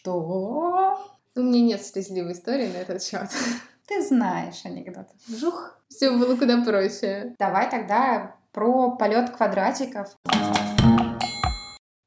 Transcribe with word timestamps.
Что? 0.00 0.98
У 1.36 1.40
меня 1.40 1.60
нет 1.60 1.84
слезливой 1.84 2.32
истории 2.32 2.68
на 2.68 2.78
этот 2.78 3.02
счет. 3.02 3.28
Ты 3.86 4.02
знаешь 4.02 4.64
анекдот. 4.64 5.08
Жух. 5.28 5.78
Все 5.88 6.10
было 6.10 6.36
куда 6.36 6.62
проще. 6.64 7.34
Давай 7.38 7.68
тогда 7.68 8.34
про 8.52 8.92
полет 8.92 9.28
квадратиков. 9.28 10.16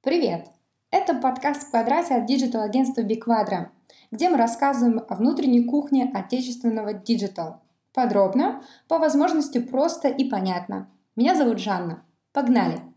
Привет! 0.01 0.47
Это 0.89 1.13
подкаст 1.13 1.67
в 1.67 1.69
квадрате 1.69 2.15
от 2.15 2.25
диджитал-агентства 2.25 3.03
Биквадра, 3.03 3.71
где 4.09 4.27
мы 4.27 4.37
рассказываем 4.37 5.05
о 5.07 5.13
внутренней 5.13 5.63
кухне 5.63 6.11
отечественного 6.11 6.93
диджитал. 6.93 7.61
Подробно, 7.93 8.63
по 8.87 8.97
возможности 8.97 9.59
просто 9.59 10.07
и 10.07 10.27
понятно. 10.27 10.89
Меня 11.15 11.35
зовут 11.35 11.59
Жанна. 11.59 12.03
Погнали! 12.31 12.92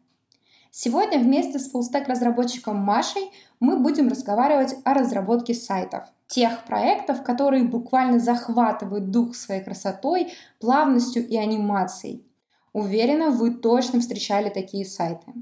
Сегодня 0.79 1.19
вместе 1.19 1.59
с 1.59 1.71
фуллстек-разработчиком 1.71 2.77
Машей 2.77 3.33
мы 3.61 3.79
будем 3.79 4.09
разговаривать 4.09 4.77
о 4.85 4.93
разработке 4.93 5.55
сайтов. 5.55 6.05
Тех 6.27 6.65
проектов, 6.65 7.23
которые 7.23 7.65
буквально 7.65 8.19
захватывают 8.19 9.11
дух 9.11 9.34
своей 9.37 9.65
красотой, 9.65 10.34
плавностью 10.61 11.27
и 11.27 11.34
анимацией. 11.34 12.27
Уверена, 12.75 13.31
вы 13.31 13.55
точно 13.55 14.01
встречали 14.01 14.51
такие 14.51 14.84
сайты. 14.84 15.33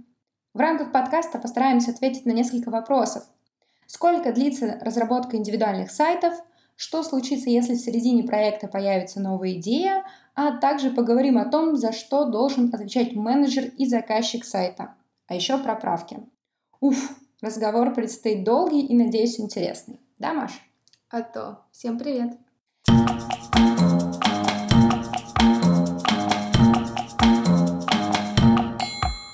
В 0.55 0.61
рамках 0.61 0.93
подкаста 0.93 1.41
постараемся 1.41 1.91
ответить 1.91 2.27
на 2.27 2.31
несколько 2.31 2.71
вопросов. 2.71 3.25
Сколько 3.89 4.33
длится 4.33 4.79
разработка 4.83 5.37
индивидуальных 5.37 5.91
сайтов? 5.91 6.35
Что 6.77 7.03
случится, 7.03 7.51
если 7.51 7.75
в 7.75 7.81
середине 7.81 8.23
проекта 8.23 8.69
появится 8.69 9.19
новая 9.19 9.55
идея? 9.55 10.05
А 10.37 10.57
также 10.59 10.91
поговорим 10.91 11.39
о 11.39 11.45
том, 11.45 11.77
за 11.77 11.91
что 11.91 12.25
должен 12.25 12.73
отвечать 12.73 13.17
менеджер 13.17 13.65
и 13.77 13.85
заказчик 13.85 14.45
сайта. 14.45 14.95
А 15.27 15.35
еще 15.35 15.57
про 15.57 15.75
правки. 15.75 16.19
Уф, 16.81 16.97
разговор 17.41 17.95
предстоит 17.95 18.45
долгий 18.45 18.85
и, 18.85 18.95
надеюсь, 18.95 19.41
интересный. 19.41 19.99
Да, 20.19 20.35
Маш? 20.35 20.53
А 21.09 21.23
то. 21.23 21.65
Всем 21.73 21.99
привет. 21.99 22.37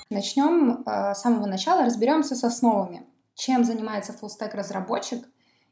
Начнем 0.09 0.81
э, 0.85 1.13
с 1.13 1.19
самого 1.19 1.45
начала, 1.45 1.83
разберемся 1.83 2.35
с 2.35 2.43
основами. 2.45 3.05
Чем 3.35 3.65
занимается 3.65 4.13
фуллстек 4.13 4.53
разработчик 4.53 5.27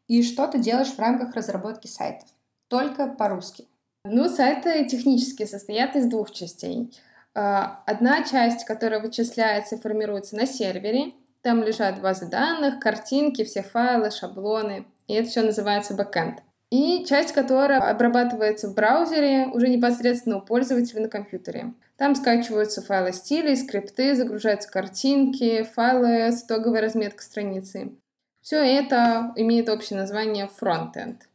и 0.09 0.21
что 0.21 0.47
ты 0.47 0.59
делаешь 0.59 0.91
в 0.93 0.99
рамках 0.99 1.33
разработки 1.33 1.87
сайтов. 1.87 2.27
Только 2.67 3.07
по-русски. 3.07 3.69
Ну, 4.03 4.27
сайты 4.27 4.85
технически 4.85 5.45
состоят 5.45 5.95
из 5.95 6.07
двух 6.07 6.31
частей. 6.31 6.91
Э, 7.35 7.63
одна 7.85 8.23
часть, 8.23 8.65
которая 8.65 8.99
вычисляется 8.99 9.75
и 9.75 9.79
формируется 9.79 10.35
на 10.35 10.45
сервере. 10.45 11.13
Там 11.41 11.63
лежат 11.63 12.01
базы 12.01 12.27
данных, 12.27 12.79
картинки, 12.79 13.43
все 13.43 13.63
файлы, 13.63 14.11
шаблоны. 14.11 14.85
И 15.07 15.13
это 15.13 15.29
все 15.29 15.41
называется 15.41 15.93
бэкэнд. 15.93 16.43
И 16.69 17.03
часть, 17.05 17.33
которая 17.33 17.79
обрабатывается 17.79 18.67
в 18.69 18.75
браузере 18.75 19.47
уже 19.47 19.69
непосредственно 19.69 20.37
у 20.37 20.41
пользователя 20.41 21.01
на 21.01 21.09
компьютере. 21.09 21.73
Там 21.97 22.13
скачиваются 22.13 22.81
файлы 22.81 23.11
стилей, 23.11 23.55
скрипты, 23.55 24.15
загружаются 24.15 24.69
картинки, 24.69 25.63
файлы 25.63 26.31
с 26.31 26.43
итоговой 26.43 26.81
разметкой 26.81 27.23
страницы. 27.23 27.91
Все 28.41 28.57
это 28.57 29.33
имеет 29.35 29.67
общее 29.67 29.97
название 29.99 30.47
фронтенд. 30.47 31.27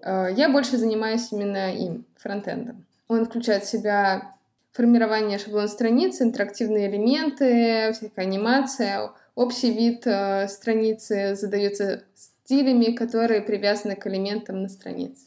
Э, 0.00 0.28
я 0.36 0.50
больше 0.50 0.76
занимаюсь 0.76 1.32
именно 1.32 1.74
им, 1.74 2.04
фронтендом. 2.16 2.84
Он 3.08 3.24
включает 3.24 3.64
в 3.64 3.70
себя 3.70 4.35
формирование 4.76 5.38
шаблона 5.38 5.68
страницы, 5.68 6.24
интерактивные 6.24 6.90
элементы, 6.90 7.92
всякая 7.92 8.26
анимация. 8.26 9.12
Общий 9.34 9.72
вид 9.72 10.06
э, 10.06 10.48
страницы 10.48 11.34
задается 11.34 12.04
стилями, 12.14 12.92
которые 12.92 13.40
привязаны 13.40 13.96
к 13.96 14.06
элементам 14.06 14.62
на 14.62 14.68
странице. 14.68 15.26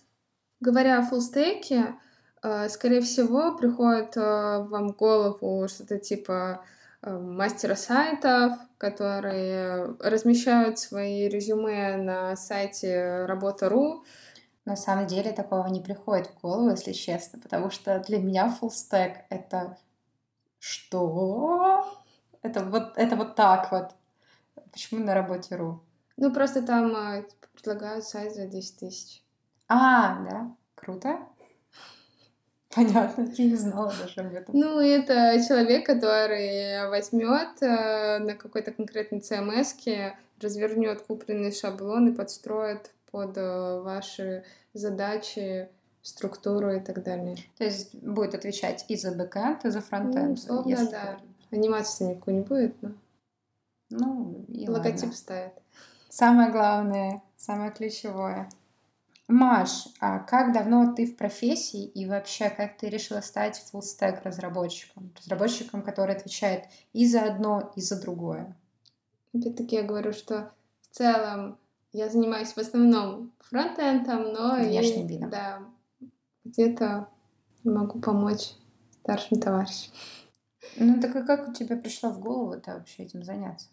Говоря 0.62 1.00
о 1.00 1.04
фуллстеке, 1.04 1.96
Э, 2.42 2.70
скорее 2.70 3.02
всего, 3.02 3.56
приходит 3.58 4.16
э, 4.16 4.20
вам 4.70 4.90
в 4.90 4.96
голову 4.96 5.68
что-то 5.68 5.98
типа 5.98 6.64
э, 7.02 7.12
мастера 7.18 7.76
сайтов, 7.76 8.54
которые 8.78 9.96
размещают 10.00 10.80
свои 10.80 11.28
резюме 11.28 11.98
на 11.98 12.36
сайте 12.38 13.26
работа.ру. 13.26 14.06
На 14.70 14.76
самом 14.76 15.08
деле 15.08 15.32
такого 15.32 15.66
не 15.68 15.82
приходит 15.82 16.28
в 16.28 16.42
голову, 16.42 16.70
если 16.70 16.92
честно, 16.92 17.40
потому 17.40 17.72
что 17.72 17.98
для 18.08 18.20
меня 18.20 18.56
full 18.62 18.70
stack— 18.70 19.22
это 19.32 19.80
что? 20.60 21.92
Это 22.44 22.64
вот, 22.64 22.96
это 22.96 23.16
вот 23.16 23.36
так 23.36 23.72
вот. 23.72 23.96
Почему 24.72 25.04
на 25.04 25.16
работе.ру? 25.16 25.82
Ну, 26.18 26.32
просто 26.32 26.62
там 26.62 27.26
предлагают 27.56 28.06
сайт 28.06 28.36
за 28.36 28.46
10 28.46 28.78
тысяч. 28.78 29.24
А, 29.68 30.24
да, 30.30 30.56
круто. 30.76 31.18
Понятно, 32.70 33.24
я 33.24 33.46
не 33.46 33.56
знала 33.56 33.92
даже 34.00 34.22
об 34.22 34.36
этом. 34.36 34.54
Ну, 34.56 34.80
это 34.80 35.44
человек, 35.48 35.88
который 35.88 36.88
возьмет 36.90 37.60
э, 37.64 38.20
на 38.20 38.36
какой-то 38.36 38.72
конкретной 38.72 39.22
CMS, 39.22 40.14
развернет 40.40 41.02
купленный 41.02 41.52
шаблон 41.52 42.10
и 42.10 42.16
подстроит 42.16 42.92
под 43.12 43.38
э, 43.38 43.82
ваши 43.82 44.44
задачи, 44.74 45.70
структуру 46.02 46.72
и 46.72 46.80
так 46.80 47.04
далее. 47.04 47.38
То 47.58 47.64
есть 47.64 47.96
будет 47.96 48.36
отвечать 48.36 48.86
и 48.88 48.96
за 48.96 49.12
бэкэнд, 49.12 49.66
и 49.66 49.70
за 49.70 49.82
фронтенд. 49.82 50.40
Ну, 50.48 50.68
если 50.68 50.92
да. 50.92 51.20
Анимации 51.52 52.06
никакой 52.06 52.36
не 52.36 52.42
будет, 52.42 52.76
но 52.82 52.90
ну, 53.90 54.46
и 54.48 54.70
логотип 54.70 55.02
ладно. 55.02 55.16
ставит. 55.16 55.54
Самое 56.10 56.52
главное, 56.52 57.24
самое 57.38 57.72
ключевое. 57.72 58.50
Маш, 59.28 59.88
а 60.00 60.20
как 60.20 60.54
давно 60.54 60.94
ты 60.94 61.06
в 61.06 61.16
профессии 61.16 61.86
и 61.86 62.08
вообще 62.08 62.50
как 62.50 62.78
ты 62.78 62.90
решила 62.90 63.22
стать 63.22 63.64
full 63.72 63.82
stack 63.82 64.24
разработчиком? 64.24 65.14
Разработчиком, 65.18 65.84
который 65.84 66.16
отвечает 66.16 66.66
и 66.94 67.08
за 67.08 67.24
одно, 67.24 67.72
и 67.76 67.82
за 67.82 68.02
другое. 68.02 68.56
Опять-таки 69.34 69.76
я 69.76 69.84
говорю, 69.84 70.14
что 70.14 70.52
в 70.82 70.96
целом 70.96 71.60
я 71.92 72.10
занимаюсь 72.10 72.54
в 72.54 72.58
основном 72.58 73.32
фронтендом, 73.40 74.34
но 74.34 74.56
Внешним 74.56 75.06
и, 75.06 75.10
видом. 75.10 75.30
Да, 75.30 75.60
где-то 76.46 77.10
могу 77.64 78.00
помочь 78.00 78.54
старшим 79.02 79.40
товарищам. 79.40 79.94
Ну 80.78 81.02
так 81.02 81.16
и 81.16 81.26
как 81.26 81.50
у 81.50 81.54
тебя 81.54 81.78
пришло 81.78 82.12
в 82.12 82.20
голову 82.20 82.54
это 82.54 82.76
вообще 82.76 83.04
этим 83.04 83.24
заняться? 83.24 83.68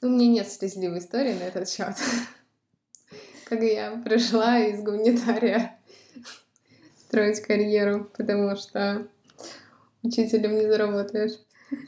Ну, 0.00 0.08
у 0.08 0.10
меня 0.12 0.28
нет 0.28 0.50
слезливой 0.50 0.98
истории 0.98 1.34
на 1.34 1.44
этот 1.44 1.68
счет 1.68 1.94
как 3.52 3.62
я 3.62 4.00
пришла 4.02 4.58
из 4.60 4.82
гуманитария 4.82 5.78
строить 6.96 7.40
карьеру, 7.40 8.10
потому 8.16 8.56
что 8.56 9.06
учителем 10.02 10.56
не 10.56 10.66
заработаешь. 10.66 11.32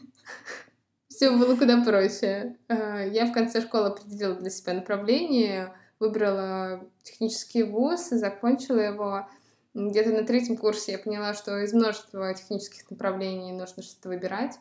Все 1.15 1.31
было 1.31 1.55
куда 1.55 1.81
проще. 1.85 2.57
А, 2.67 3.05
я 3.05 3.27
в 3.27 3.33
конце 3.33 3.61
школы 3.61 3.87
определила 3.87 4.35
для 4.35 4.51
себя 4.51 4.75
направление, 4.75 5.73
выбрала 6.01 6.89
технический 7.05 7.63
вуз 7.63 8.11
и 8.11 8.17
закончила 8.17 8.81
его. 8.81 9.29
Где-то 9.75 10.11
на 10.11 10.27
третьем 10.27 10.57
курсе 10.57 10.93
я 10.93 10.99
поняла, 10.99 11.33
что 11.35 11.57
из 11.63 11.73
множества 11.73 12.35
технических 12.35 12.91
направлений 12.91 13.53
нужно 13.53 13.85
что-то 13.85 14.09
выбирать. 14.09 14.59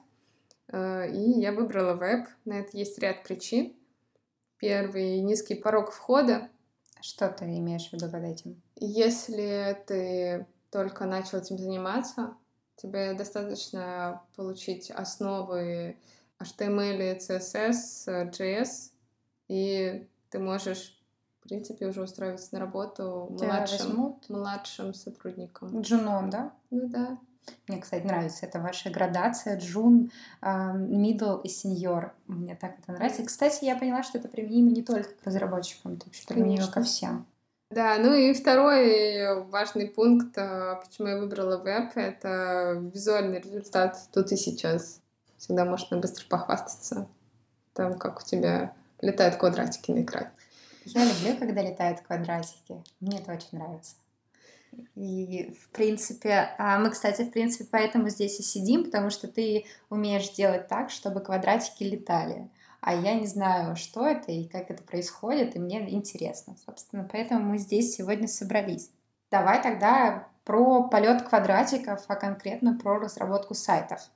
А, 0.72 1.06
и 1.08 1.40
я 1.40 1.54
выбрала 1.54 1.96
веб. 1.96 2.28
На 2.46 2.60
это 2.60 2.78
есть 2.78 3.00
ряд 3.00 3.24
причин. 3.24 3.76
Первый— 4.60 5.20
низкий 5.22 5.56
порог 5.56 5.92
входа. 5.92 6.50
Что 7.02 7.30
ты 7.30 7.46
имеешь 7.46 7.90
в 7.90 7.94
виду 7.94 8.08
под 8.12 8.26
этим? 8.26 8.62
Если 8.76 9.76
ты 9.88 10.46
только 10.70 11.06
начал 11.06 11.40
этим 11.40 11.58
заниматься, 11.58 12.36
тебе 12.76 13.16
достаточно 13.16 14.22
получить 14.36 14.92
основы 14.92 15.98
HTML, 16.44 17.18
CSS, 17.18 18.32
JS, 18.32 18.92
и 19.48 20.08
ты 20.30 20.40
можешь, 20.40 21.02
в 21.42 21.48
принципе, 21.48 21.88
уже 21.88 22.02
устраиваться 22.02 22.50
на 22.54 22.60
работу 22.60 23.28
младшим, 23.32 24.18
младшим 24.30 24.94
сотрудником. 24.94 25.82
Джуном, 25.82 26.30
да? 26.30 26.54
Ну 26.70 26.88
да. 26.88 27.18
Мне, 27.68 27.82
кстати, 27.82 28.06
нравится 28.06 28.46
эта 28.46 28.60
ваша 28.60 28.90
градация 28.90 29.58
джун, 29.60 30.12
middle 30.42 31.42
и 31.44 31.50
сеньор. 31.50 32.14
Мне 32.28 32.56
так 32.56 32.80
это 32.80 32.94
нравится. 32.94 33.22
И, 33.22 33.26
кстати, 33.26 33.66
я 33.66 33.76
поняла, 33.76 34.04
что 34.04 34.18
это 34.18 34.30
применимо 34.30 34.72
не 34.72 34.82
только 34.82 35.10
к 35.10 35.26
разработчикам, 35.26 35.94
это 35.94 36.06
вообще 36.06 36.26
применимо 36.26 36.68
ко 36.68 36.82
всем. 36.82 37.26
Да, 37.70 37.98
ну 37.98 38.14
и 38.14 38.34
второй 38.34 39.44
важный 39.46 39.88
пункт, 39.88 40.38
а, 40.38 40.76
почему 40.76 41.08
я 41.08 41.18
выбрала 41.18 41.58
веб, 41.58 41.92
это 41.96 42.80
визуальный 42.94 43.42
результат 43.42 43.98
тут 44.14 44.32
и 44.32 44.38
сейчас. 44.38 45.02
Всегда 45.44 45.66
можно 45.66 45.98
быстро 45.98 46.26
похвастаться 46.30 47.06
там, 47.74 47.98
как 47.98 48.22
у 48.22 48.24
тебя 48.26 48.74
летают 49.02 49.36
квадратики 49.36 49.92
на 49.92 50.04
экране. 50.04 50.32
Я 50.86 51.04
люблю, 51.04 51.36
когда 51.38 51.62
летают 51.62 52.00
квадратики. 52.00 52.82
Мне 53.02 53.20
это 53.20 53.34
очень 53.34 53.58
нравится. 53.58 53.96
И, 54.96 55.54
в 55.62 55.68
принципе, 55.68 56.56
а 56.58 56.80
мы, 56.80 56.92
кстати, 56.92 57.24
в 57.24 57.32
принципе, 57.32 57.66
поэтому 57.70 58.08
здесь 58.08 58.40
и 58.40 58.44
сидим, 58.44 58.86
потому 58.86 59.10
что 59.10 59.28
ты 59.28 59.66
умеешь 59.90 60.30
делать 60.30 60.70
так, 60.70 60.90
чтобы 60.90 61.20
квадратики 61.20 61.84
летали. 61.84 62.50
а 62.80 62.96
я 62.96 63.14
не 63.14 63.28
знаю, 63.28 63.76
что 63.76 64.08
это 64.08 64.32
и 64.32 64.48
как 64.48 64.72
это 64.72 64.82
происходит, 64.82 65.58
и 65.58 65.60
мне 65.60 65.90
интересно. 65.94 66.56
Собственно, 66.66 67.06
поэтому 67.12 67.42
мы 67.42 67.58
здесь 67.58 67.94
сегодня 67.94 68.30
собрались. 68.30 68.92
Давай 69.30 69.62
тогда 69.62 70.30
про 70.46 70.84
полет 70.88 71.24
квадратиков, 71.24 72.06
а 72.08 72.16
конкретно 72.16 72.80
про 72.80 72.98
разработку 72.98 73.56
сайтов. 73.56 74.10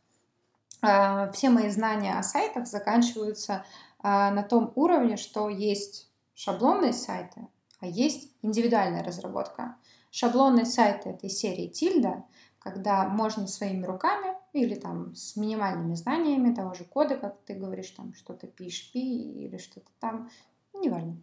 А, 0.82 1.32
все 1.32 1.50
мои 1.50 1.70
знания 1.70 2.18
о 2.18 2.24
сайтах 2.24 2.68
заканчиваются 2.68 3.66
а, 4.00 4.32
на 4.32 4.44
том 4.44 4.72
уровне, 4.76 5.18
что 5.18 5.50
есть 5.50 6.10
шаблонные 6.36 6.94
сайты, 6.94 7.48
а 7.80 7.88
есть 7.88 8.32
индивидуальная 8.42 9.04
разработка. 9.04 9.76
Шаблонные 10.12 10.66
сайты 10.66 11.10
этой 11.10 11.30
серии 11.30 11.68
Тильда, 11.68 12.24
когда 12.60 13.08
можно 13.08 13.48
своими 13.48 13.86
руками 13.86 14.36
или 14.54 14.76
там 14.76 15.16
с 15.16 15.36
минимальными 15.36 15.96
знаниями 15.96 16.54
того 16.54 16.74
же 16.74 16.84
кода, 16.86 17.18
как 17.18 17.38
ты 17.46 17.54
говоришь, 17.54 17.92
там 17.92 18.14
что-то 18.14 18.48
PHP 18.48 18.94
или 18.94 19.58
что-то 19.58 19.90
там, 20.00 20.30
неважно. 20.74 21.18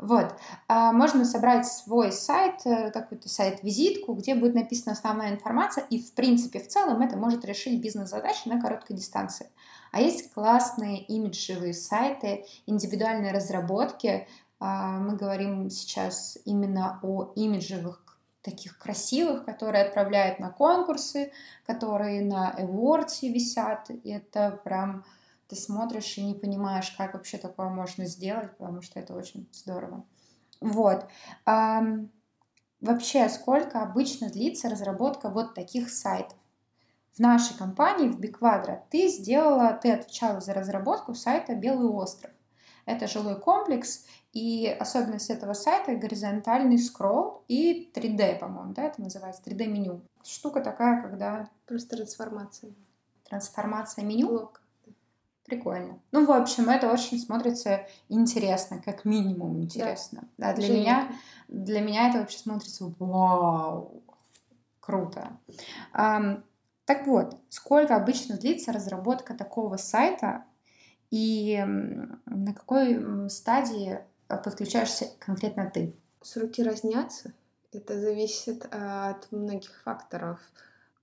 Вот. 0.00 0.34
А, 0.66 0.92
можно 0.92 1.26
собрать 1.26 1.66
свой 1.66 2.10
сайт, 2.10 2.64
э, 2.64 2.90
какой-то 2.90 3.28
сайт-визитку, 3.28 4.14
где 4.14 4.34
будет 4.34 4.54
написана 4.54 4.92
основная 4.92 5.30
информация, 5.30 5.84
и 5.90 6.02
в 6.02 6.14
принципе, 6.14 6.58
в 6.58 6.68
целом 6.68 7.02
это 7.02 7.18
может 7.18 7.44
решить 7.44 7.82
бизнес-задачи 7.82 8.48
на 8.48 8.58
короткой 8.62 8.96
дистанции. 8.96 9.50
А 9.92 10.00
есть 10.00 10.32
классные 10.32 11.02
имиджевые 11.02 11.74
сайты, 11.74 12.46
индивидуальные 12.64 13.32
разработки. 13.32 14.26
А, 14.58 14.98
мы 14.98 15.16
говорим 15.16 15.68
сейчас 15.68 16.38
именно 16.46 16.98
о 17.02 17.32
имиджевых 17.36 18.02
таких 18.40 18.78
красивых, 18.78 19.44
которые 19.44 19.84
отправляют 19.84 20.38
на 20.38 20.48
конкурсы, 20.48 21.30
которые 21.66 22.22
на 22.22 22.54
Awards 22.58 23.20
висят. 23.28 23.90
Это 24.04 24.58
прям 24.64 25.04
ты 25.50 25.56
смотришь 25.56 26.16
и 26.16 26.24
не 26.24 26.34
понимаешь, 26.34 26.94
как 26.96 27.14
вообще 27.14 27.36
такое 27.36 27.68
можно 27.68 28.06
сделать, 28.06 28.56
потому 28.56 28.80
что 28.80 29.00
это 29.00 29.14
очень 29.14 29.48
здорово. 29.52 30.06
Вот. 30.60 31.06
Вообще, 32.80 33.28
сколько 33.28 33.82
обычно 33.82 34.30
длится 34.30 34.70
разработка 34.70 35.28
вот 35.28 35.54
таких 35.54 35.90
сайтов? 35.90 36.38
В 37.12 37.18
нашей 37.18 37.58
компании, 37.58 38.08
в 38.08 38.18
Биквадро, 38.18 38.86
ты 38.90 39.08
сделала, 39.08 39.72
ты 39.72 39.92
отвечала 39.92 40.40
за 40.40 40.54
разработку 40.54 41.14
сайта 41.14 41.54
«Белый 41.54 41.88
остров». 41.88 42.30
Это 42.86 43.08
жилой 43.08 43.38
комплекс, 43.38 44.06
и 44.32 44.68
особенность 44.68 45.28
этого 45.28 45.52
сайта— 45.52 45.94
горизонтальный 45.96 46.78
скролл 46.78 47.44
и 47.48 47.90
3D, 47.92 48.38
по-моему, 48.38 48.72
да, 48.72 48.84
это 48.84 49.02
называется, 49.02 49.42
3D-меню. 49.44 50.02
Штука 50.24 50.60
такая, 50.60 51.02
когда... 51.02 51.48
Просто 51.66 51.96
трансформация. 51.96 52.72
Трансформация 53.28 54.04
меню? 54.04 54.28
Блок. 54.28 54.59
Прикольно. 55.50 55.98
Ну, 56.12 56.26
в 56.26 56.30
общем, 56.30 56.70
это 56.70 56.92
очень 56.92 57.18
смотрится 57.18 57.84
интересно, 58.08 58.80
как 58.80 59.04
минимум 59.04 59.60
интересно. 59.60 60.28
Да, 60.38 60.52
да 60.52 60.54
для 60.54 60.68
меня, 60.72 61.12
для 61.48 61.80
меня 61.80 62.08
это 62.08 62.20
вообще 62.20 62.38
смотрится 62.38 62.94
вау, 63.00 64.04
круто. 64.78 65.36
Um, 65.92 66.44
так 66.84 67.04
вот, 67.08 67.36
сколько 67.48 67.96
обычно 67.96 68.36
длится 68.36 68.72
разработка 68.72 69.34
такого 69.34 69.76
сайта 69.76 70.44
и 71.10 71.60
на 71.66 72.54
какой 72.54 73.28
стадии 73.28 73.98
подключаешься 74.28 75.08
конкретно 75.18 75.68
ты? 75.68 75.96
Сроки 76.22 76.60
разнятся. 76.60 77.32
Это 77.72 78.00
зависит 78.00 78.68
от 78.70 79.32
многих 79.32 79.82
факторов. 79.82 80.38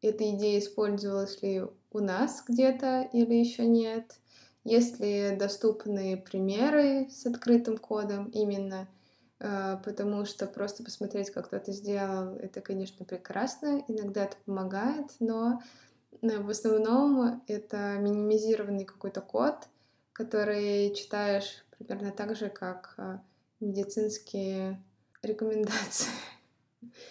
Эта 0.02 0.30
идея 0.32 0.60
использовалась 0.60 1.42
ли 1.42 1.64
у 1.92 2.00
нас 2.00 2.46
где-то 2.48 3.10
или 3.12 3.34
еще 3.34 3.66
нет? 3.66 4.18
Есть 4.68 5.00
ли 5.00 5.34
доступны 5.38 6.18
примеры 6.18 7.08
с 7.10 7.26
открытым 7.26 7.78
кодом 7.78 8.26
именно? 8.32 8.90
Э, 9.40 9.78
потому 9.86 10.26
что 10.26 10.46
просто 10.46 10.84
посмотреть, 10.84 11.30
как 11.30 11.48
кто-то 11.48 11.72
сделал, 11.72 12.36
это, 12.36 12.60
конечно, 12.60 13.06
прекрасно. 13.06 13.82
Иногда 13.88 14.26
это 14.26 14.36
помогает, 14.46 15.06
но 15.22 15.62
э, 16.22 16.38
в 16.40 16.50
основном 16.50 17.42
это 17.48 17.96
минимизированный 17.98 18.84
какой-то 18.84 19.22
код, 19.22 19.56
который 20.12 20.94
читаешь 20.94 21.64
примерно 21.78 22.12
так 22.12 22.36
же, 22.36 22.50
как 22.50 22.94
э, 22.98 23.20
медицинские 23.62 24.84
рекомендации. 25.22 26.12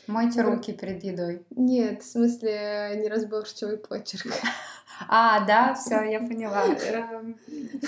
Мойте 0.06 0.42
руки 0.42 0.74
перед 0.74 1.02
едой. 1.04 1.46
Нет, 1.48 2.02
в 2.02 2.06
смысле 2.06 3.00
неразборчивый 3.02 3.78
почерк. 3.78 4.26
А, 5.08 5.40
да, 5.44 5.75
все, 5.75 6.02
я 6.02 6.20
поняла. 6.20 6.64
Эм, 6.66 7.38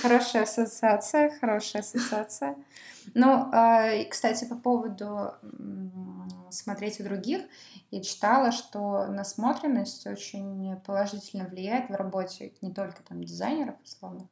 хорошая 0.00 0.42
ассоциация, 0.42 1.30
хорошая 1.40 1.82
ассоциация. 1.82 2.56
Ну, 3.14 3.50
э, 3.52 4.04
кстати, 4.04 4.44
по 4.44 4.56
поводу 4.56 5.32
смотреть 6.50 7.00
у 7.00 7.04
других, 7.04 7.42
я 7.90 8.02
читала, 8.02 8.52
что 8.52 9.06
насмотренность 9.06 10.06
очень 10.06 10.76
положительно 10.84 11.44
влияет 11.44 11.88
в 11.88 11.94
работе 11.94 12.52
не 12.60 12.72
только 12.72 13.02
там 13.02 13.22
дизайнеров, 13.22 13.76
условно, 13.82 14.28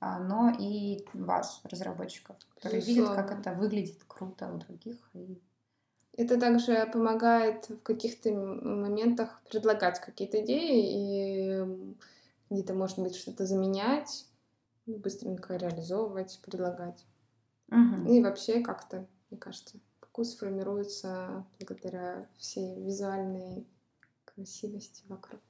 а, 0.00 0.18
но 0.18 0.54
и 0.58 1.04
вас, 1.12 1.60
разработчиков, 1.64 2.36
которые 2.54 2.82
видят, 2.82 3.14
как 3.14 3.32
это 3.32 3.52
выглядит 3.52 4.02
круто 4.06 4.50
у 4.52 4.58
других. 4.58 4.96
И... 5.14 5.40
Это 6.16 6.38
также 6.38 6.88
помогает 6.92 7.68
в 7.68 7.82
каких-то 7.82 8.32
моментах 8.32 9.42
предлагать 9.50 10.00
какие-то 10.00 10.42
идеи 10.44 10.86
и 10.92 11.94
где-то, 12.50 12.74
может 12.74 12.98
быть, 12.98 13.16
что-то 13.16 13.44
заменять, 13.46 14.26
быстренько 14.86 15.56
реализовывать, 15.56 16.40
предлагать. 16.44 17.04
Угу. 17.70 18.12
И 18.12 18.22
вообще 18.22 18.60
как-то, 18.60 19.06
мне 19.30 19.38
кажется, 19.38 19.78
вкус 20.00 20.36
формируется 20.36 21.44
благодаря 21.58 22.26
всей 22.38 22.80
визуальной 22.82 23.66
красивости 24.24 25.04
вокруг. 25.08 25.40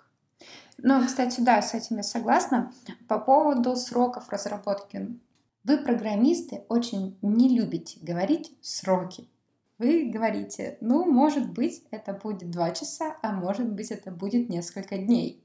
Ну, 0.79 1.05
кстати, 1.07 1.41
да, 1.41 1.63
с 1.63 1.75
этим 1.75 1.99
я 1.99 2.03
согласна. 2.03 2.73
По 3.09 3.19
поводу 3.19 3.77
сроков 3.77 4.29
разработки. 4.31 5.19
Вы, 5.65 5.79
программисты, 5.79 6.65
очень 6.69 7.19
не 7.23 7.57
любите 7.57 7.99
говорить 8.03 8.57
сроки. 8.61 9.29
Вы 9.79 10.11
говорите, 10.11 10.79
ну, 10.81 11.05
может 11.05 11.53
быть, 11.53 11.85
это 11.91 12.15
будет 12.15 12.51
два 12.51 12.71
часа, 12.71 13.17
а 13.23 13.33
может 13.33 13.71
быть, 13.71 13.91
это 13.91 14.11
будет 14.11 14.49
несколько 14.49 14.97
дней. 14.97 15.45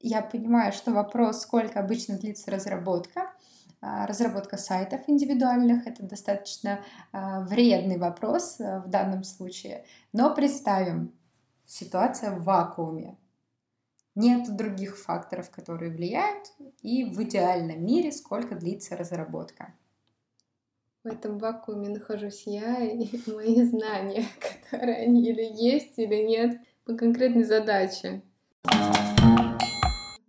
Я 0.00 0.22
понимаю, 0.22 0.72
что 0.72 0.92
вопрос, 0.92 1.42
сколько 1.42 1.80
обычно 1.80 2.18
длится 2.18 2.50
разработка, 2.50 3.32
а, 3.82 4.06
разработка 4.06 4.56
сайтов 4.56 5.02
индивидуальных, 5.06 5.86
это 5.86 6.02
достаточно 6.02 6.80
а, 7.12 7.42
вредный 7.42 7.98
вопрос 7.98 8.58
а, 8.60 8.80
в 8.80 8.88
данном 8.88 9.24
случае. 9.24 9.84
Но 10.12 10.34
представим, 10.34 11.12
ситуация 11.66 12.30
в 12.30 12.44
вакууме 12.44 13.18
нет 14.14 14.56
других 14.56 14.98
факторов, 14.98 15.50
которые 15.50 15.90
влияют, 15.90 16.50
и 16.80 17.04
в 17.04 17.22
идеальном 17.22 17.84
мире 17.84 18.10
сколько 18.10 18.54
длится 18.54 18.96
разработка. 18.96 19.74
В 21.06 21.08
этом 21.08 21.38
вакууме 21.38 21.88
нахожусь 21.88 22.48
я 22.48 22.82
и 22.82 23.08
мои 23.30 23.62
знания, 23.62 24.24
которые 24.40 25.04
они 25.04 25.24
или 25.28 25.44
есть, 25.44 25.92
или 25.98 26.16
нет 26.16 26.60
по 26.84 26.94
конкретной 26.94 27.44
задаче. 27.44 28.22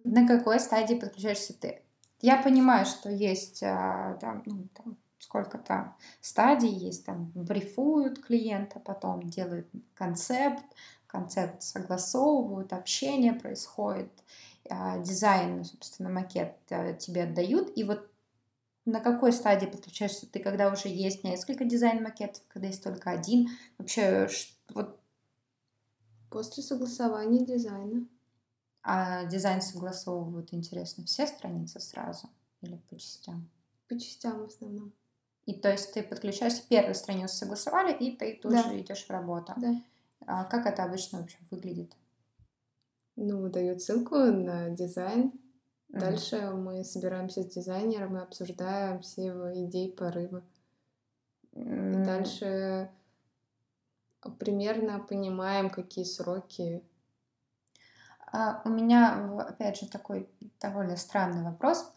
На 0.03 0.27
какой 0.27 0.59
стадии 0.59 0.93
подключаешься 0.93 1.59
ты? 1.59 1.81
Я 2.21 2.43
понимаю, 2.43 2.85
что 2.85 3.09
есть 3.09 3.63
а, 3.63 4.19
там, 4.21 4.43
ну, 4.45 4.67
там 4.75 4.97
сколько-то 5.17 5.95
стадий, 6.21 6.69
есть 6.69 7.07
там 7.07 7.31
брифуют 7.33 8.23
клиента, 8.23 8.79
потом 8.79 9.23
делают 9.23 9.67
концепт, 9.95 10.63
концепт 11.07 11.63
согласовывают, 11.63 12.71
общение 12.71 13.33
происходит, 13.33 14.11
а, 14.69 14.99
дизайн, 14.99 15.63
собственно, 15.63 16.09
макет 16.09 16.53
э, 16.69 16.95
тебе 16.99 17.23
отдают, 17.23 17.75
и 17.75 17.83
вот 17.83 18.07
на 18.87 19.01
какой 19.01 19.33
стадии 19.33 19.65
подключаешься 19.65 20.25
ты, 20.27 20.39
когда 20.39 20.71
уже 20.71 20.87
есть 20.87 21.23
несколько 21.23 21.65
дизайн-макетов, 21.65 22.41
когда 22.47 22.67
есть 22.67 22.83
только 22.83 23.11
один? 23.11 23.49
Вообще, 23.77 24.29
вот... 24.73 24.97
После 26.29 26.63
согласования 26.63 27.45
дизайна. 27.45 28.07
А 28.83 29.25
дизайн 29.25 29.61
согласовывают, 29.61 30.53
интересно, 30.53 31.03
все 31.03 31.27
страницы 31.27 31.81
сразу 31.81 32.29
или 32.61 32.77
по 32.89 32.97
частям? 32.97 33.49
По 33.89 33.99
частям 33.99 34.39
в 34.39 34.45
основном. 34.45 34.93
И 35.45 35.53
то 35.53 35.69
есть 35.69 35.93
ты 35.93 36.03
подключаешься, 36.03 36.63
первую 36.67 36.95
страницу 36.95 37.35
согласовали, 37.35 37.93
и 37.93 38.15
ты 38.15 38.39
тут 38.41 38.51
да. 38.51 38.63
же 38.63 38.79
идешь 38.79 39.05
в 39.05 39.09
работу. 39.09 39.53
Да. 39.57 39.81
А 40.25 40.45
как 40.45 40.65
это 40.65 40.83
обычно 40.83 41.19
вообще 41.19 41.37
выглядит? 41.51 41.93
Ну, 43.17 43.49
дают 43.49 43.81
ссылку 43.81 44.15
на 44.15 44.69
дизайн. 44.69 45.33
Mm-hmm. 45.97 45.99
Дальше 45.99 46.51
мы 46.51 46.83
собираемся 46.83 47.43
с 47.43 47.47
дизайнером 47.47 48.17
и 48.17 48.21
обсуждаем 48.21 48.99
все 48.99 49.25
его 49.25 49.53
идеи 49.65 49.89
порывы. 49.89 50.43
Mm-hmm. 51.53 52.01
И 52.01 52.05
дальше 52.05 52.89
примерно 54.39 54.99
понимаем, 54.99 55.69
какие 55.69 56.05
сроки. 56.05 56.83
А, 58.31 58.61
у 58.65 58.69
меня, 58.69 59.31
опять 59.47 59.79
же, 59.79 59.87
такой 59.87 60.29
довольно 60.59 60.97
странный 60.97 61.43
вопрос. 61.43 61.91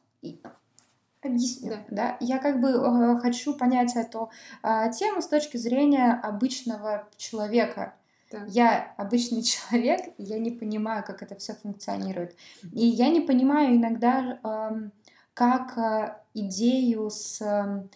Объясню, 1.23 1.71
да. 1.71 1.85
да. 1.91 2.17
Я 2.21 2.39
как 2.39 2.63
бы 2.63 2.71
э, 2.71 3.19
хочу 3.21 3.55
понять 3.55 3.95
эту 3.95 4.31
э, 4.63 4.91
тему 4.93 5.21
с 5.21 5.27
точки 5.27 5.59
зрения 5.59 6.13
обычного 6.15 7.09
человека. 7.19 7.95
Да. 8.31 8.45
Я 8.49 8.95
обычный 8.97 9.43
человек, 9.43 10.15
я 10.19 10.39
не 10.39 10.51
понимаю, 10.51 11.05
как 11.05 11.23
это 11.23 11.35
все 11.37 11.55
функционирует. 11.55 12.37
И 12.73 12.87
я 12.87 13.09
не 13.09 13.21
понимаю 13.21 13.77
иногда, 13.77 14.39
э, 14.43 14.91
как 15.35 15.77
э, 15.77 16.17
идею 16.35 17.11
с 17.11 17.41
э, 17.43 17.89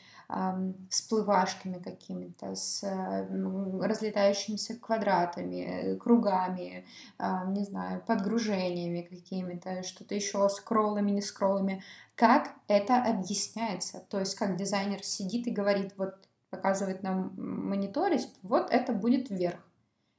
всплывашками 0.90 1.78
какими-то, 1.78 2.56
с 2.56 2.82
разлетающимися 2.82 4.74
квадратами, 4.76 5.96
кругами, 5.98 6.86
не 7.20 7.64
знаю, 7.64 8.02
подгружениями 8.04 9.02
какими-то, 9.02 9.82
что-то 9.82 10.14
еще, 10.14 10.48
скроллами, 10.48 11.10
не 11.10 11.20
скроллами. 11.20 11.84
Как 12.16 12.52
это 12.68 13.02
объясняется? 13.02 14.02
То 14.08 14.18
есть 14.18 14.34
как 14.34 14.56
дизайнер 14.56 15.04
сидит 15.04 15.46
и 15.46 15.52
говорит, 15.52 15.92
вот 15.98 16.14
показывает 16.48 17.02
нам 17.02 17.34
мониторе, 17.36 18.18
вот 18.42 18.70
это 18.70 18.92
будет 18.92 19.28
вверх. 19.28 19.60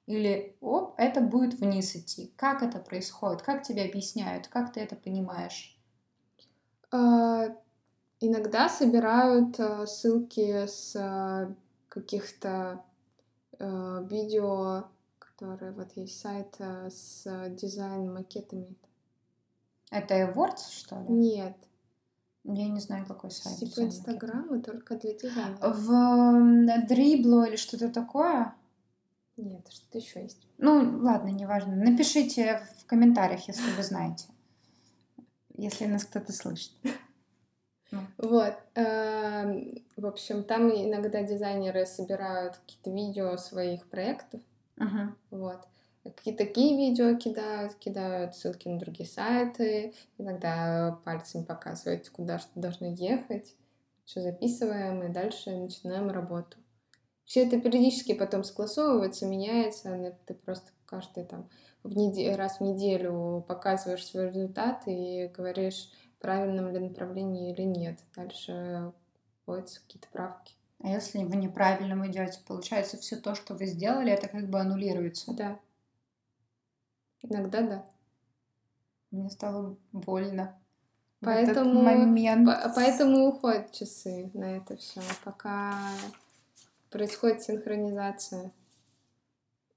Или, 0.08 0.56
оп, 0.62 0.94
это 0.98 1.22
будет 1.22 1.60
вниз 1.60 1.96
идти. 1.96 2.34
Как 2.38 2.62
это 2.62 2.80
происходит? 2.80 3.42
Как 3.42 3.64
тебе 3.64 3.84
объясняют? 3.86 4.48
Как 4.48 4.72
ты 4.72 4.80
это 4.80 4.96
понимаешь? 4.96 5.80
А, 6.92 7.56
Иногда 8.22 8.70
собирают 8.70 9.60
э, 9.60 9.86
ссылки 9.86 10.66
с 10.66 10.96
э, 10.96 11.54
каких-то 11.90 12.84
э, 13.60 14.08
видео, 14.10 14.86
которые 15.20 15.74
вот 15.74 15.92
есть 15.96 16.20
сайт 16.20 16.56
с 16.60 17.24
дизайн-макетами. 17.50 18.76
Это 19.92 20.16
Awards, 20.16 20.72
что 20.72 20.96
ли? 21.02 21.06
Нет. 21.10 21.58
Я 22.46 22.70
не 22.70 22.80
знаю, 22.80 23.06
какой 23.06 23.32
сайт. 23.32 23.58
Типа 23.58 23.82
Инстаграм 23.82 24.56
и 24.56 24.62
только 24.62 24.96
для 24.96 25.14
дизайна. 25.14 25.58
В 25.62 26.88
Дрибло 26.88 27.48
или 27.48 27.58
что-то 27.58 27.90
такое? 27.90 28.56
Нет, 29.38 29.68
что-то 29.70 29.98
еще 29.98 30.24
есть. 30.24 30.48
Ну, 30.58 31.00
ладно, 31.02 31.30
неважно. 31.30 31.76
Напишите 31.76 32.62
в 32.80 32.86
комментариях, 32.86 33.48
если 33.48 33.70
вы 33.72 33.84
знаете. 33.84 34.28
Если 35.54 35.86
нас 35.86 36.06
кто-то 36.06 36.32
слышит. 36.32 36.72
Вот. 38.18 38.56
Эм, 38.76 39.86
в 39.96 40.06
общем, 40.06 40.44
там 40.44 40.70
иногда 40.70 41.22
дизайнеры 41.24 41.86
собирают 41.86 42.58
какие-то 42.58 42.92
видео 42.92 43.38
своих 43.38 43.88
проектов. 43.90 44.42
Вот. 45.30 45.68
Какие-то 46.04 46.46
такие 46.46 46.78
видео 46.78 47.18
кидают, 47.18 47.76
кидают 47.76 48.36
ссылки 48.36 48.68
на 48.68 48.78
другие 48.78 49.10
сайты, 49.10 49.94
иногда 50.20 51.00
пальцем 51.04 51.46
показывают, 51.46 52.10
куда 52.10 52.38
что 52.38 52.60
должны 52.60 52.94
ехать, 52.96 53.56
что 54.06 54.22
записываем, 54.22 55.02
и 55.04 55.10
дальше 55.10 55.50
начинаем 55.52 56.12
работу. 56.12 56.58
Все 57.26 57.46
это 57.46 57.60
периодически 57.60 58.14
потом 58.14 58.44
согласовывается, 58.44 59.26
меняется, 59.26 60.16
ты 60.26 60.34
просто 60.36 60.70
каждый 60.86 61.26
там 61.26 61.50
в 61.84 61.96
неделю, 61.96 62.38
раз 62.38 62.58
в 62.58 62.62
неделю 62.62 63.44
показываешь 63.48 64.06
свой 64.06 64.30
результат 64.30 64.84
и 64.88 65.32
говоришь, 65.36 65.90
правильном 66.20 66.72
ли 66.72 66.80
направлении 66.80 67.52
или 67.52 67.64
нет. 67.64 68.00
Дальше 68.16 68.92
вводятся 69.46 69.82
какие-то 69.82 70.08
правки. 70.12 70.54
А 70.82 70.90
если 70.90 71.24
вы 71.24 71.36
неправильно 71.38 72.06
идете, 72.08 72.40
получается, 72.48 72.98
все 72.98 73.16
то, 73.16 73.36
что 73.36 73.56
вы 73.56 73.66
сделали, 73.66 74.12
это 74.12 74.28
как 74.28 74.50
бы 74.50 74.60
аннулируется. 74.60 75.34
Да. 75.34 75.60
Иногда 77.22 77.62
да. 77.62 77.86
Мне 79.12 79.30
стало 79.30 79.78
больно. 79.92 80.60
Поэтому, 81.22 81.82
момент. 81.82 82.46
По 82.46 82.74
поэтому 82.76 83.28
уходят 83.30 83.72
часы 83.72 84.30
на 84.34 84.58
это 84.58 84.78
все, 84.78 85.02
пока 85.24 85.74
происходит 86.96 87.44
синхронизация 87.44 88.54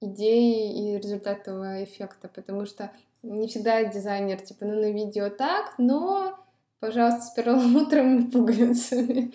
идеи 0.00 0.94
и 0.94 0.98
результатового 0.98 1.82
эффекта, 1.82 2.28
потому 2.28 2.64
что 2.64 2.92
не 3.24 3.48
всегда 3.48 3.82
дизайнер, 3.82 4.40
типа, 4.40 4.64
ну, 4.64 4.80
на 4.80 4.92
видео 4.92 5.28
так, 5.28 5.74
но, 5.78 6.38
пожалуйста, 6.78 7.22
с 7.22 7.30
перламутром 7.30 8.18
и 8.20 8.30
пуговицами. 8.30 9.32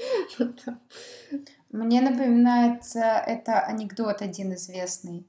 Мне 1.72 2.00
напоминает 2.00 2.84
это 2.96 3.60
анекдот 3.60 4.22
один 4.22 4.54
известный. 4.54 5.28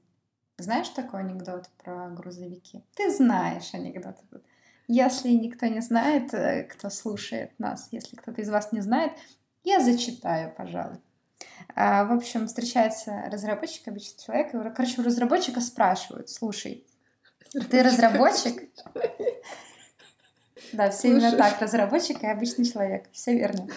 Знаешь 0.57 0.87
такой 0.87 1.19
анекдот 1.19 1.67
про 1.83 2.07
грузовики? 2.07 2.85
Ты 2.95 3.13
знаешь 3.13 3.73
анекдот. 3.73 4.15
Если 4.87 5.27
никто 5.31 5.65
не 5.65 5.81
знает, 5.81 6.33
э, 6.33 6.63
кто 6.63 6.89
слушает 6.89 7.51
нас, 7.59 7.89
если 7.91 8.15
кто-то 8.15 8.41
из 8.41 8.49
вас 8.49 8.71
не 8.71 8.79
знает, 8.79 9.11
я 9.65 9.81
зачитаю, 9.81 10.53
пожалуй. 10.55 10.99
А, 11.75 12.05
в 12.05 12.13
общем, 12.13 12.47
встречается 12.47 13.23
разработчик, 13.31 13.87
обычный 13.87 14.23
человек, 14.23 14.53
и, 14.53 14.69
короче, 14.75 15.01
у 15.01 15.03
разработчика 15.03 15.61
спрашивают, 15.61 16.29
слушай, 16.29 16.85
ты 17.69 17.83
разработчик? 17.83 18.69
Да, 20.73 20.89
все 20.89 21.09
именно 21.09 21.31
так, 21.33 21.61
разработчик 21.61 22.23
и 22.23 22.27
обычный 22.27 22.65
человек, 22.65 23.07
все 23.11 23.33
верно. 23.33 23.67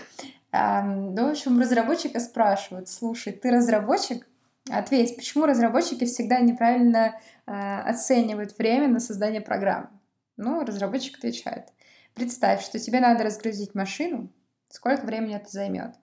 Ну, 0.52 1.28
в 1.28 1.30
общем, 1.30 1.60
разработчика 1.60 2.18
спрашивают, 2.18 2.88
слушай, 2.88 3.32
ты 3.32 3.50
разработчик? 3.50 4.26
Ответь, 4.70 5.16
почему 5.16 5.46
разработчики 5.46 6.04
всегда 6.04 6.40
неправильно 6.40 7.18
а, 7.46 7.82
оценивают 7.82 8.56
время 8.58 8.88
на 8.88 9.00
создание 9.00 9.40
программ? 9.40 9.90
Ну, 10.36 10.64
разработчик 10.64 11.18
отвечает, 11.18 11.68
представь, 12.14 12.62
что 12.62 12.78
тебе 12.78 13.00
надо 13.00 13.24
разгрузить 13.24 13.74
машину, 13.74 14.30
сколько 14.68 15.06
времени 15.06 15.36
это 15.36 15.50
займет? 15.50 15.94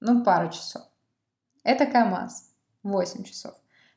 Ну, 0.00 0.22
пару 0.24 0.50
часов. 0.50 0.82
Это 1.64 1.86
КАМАЗ. 1.86 2.50
8 2.82 3.24
часов. 3.24 3.54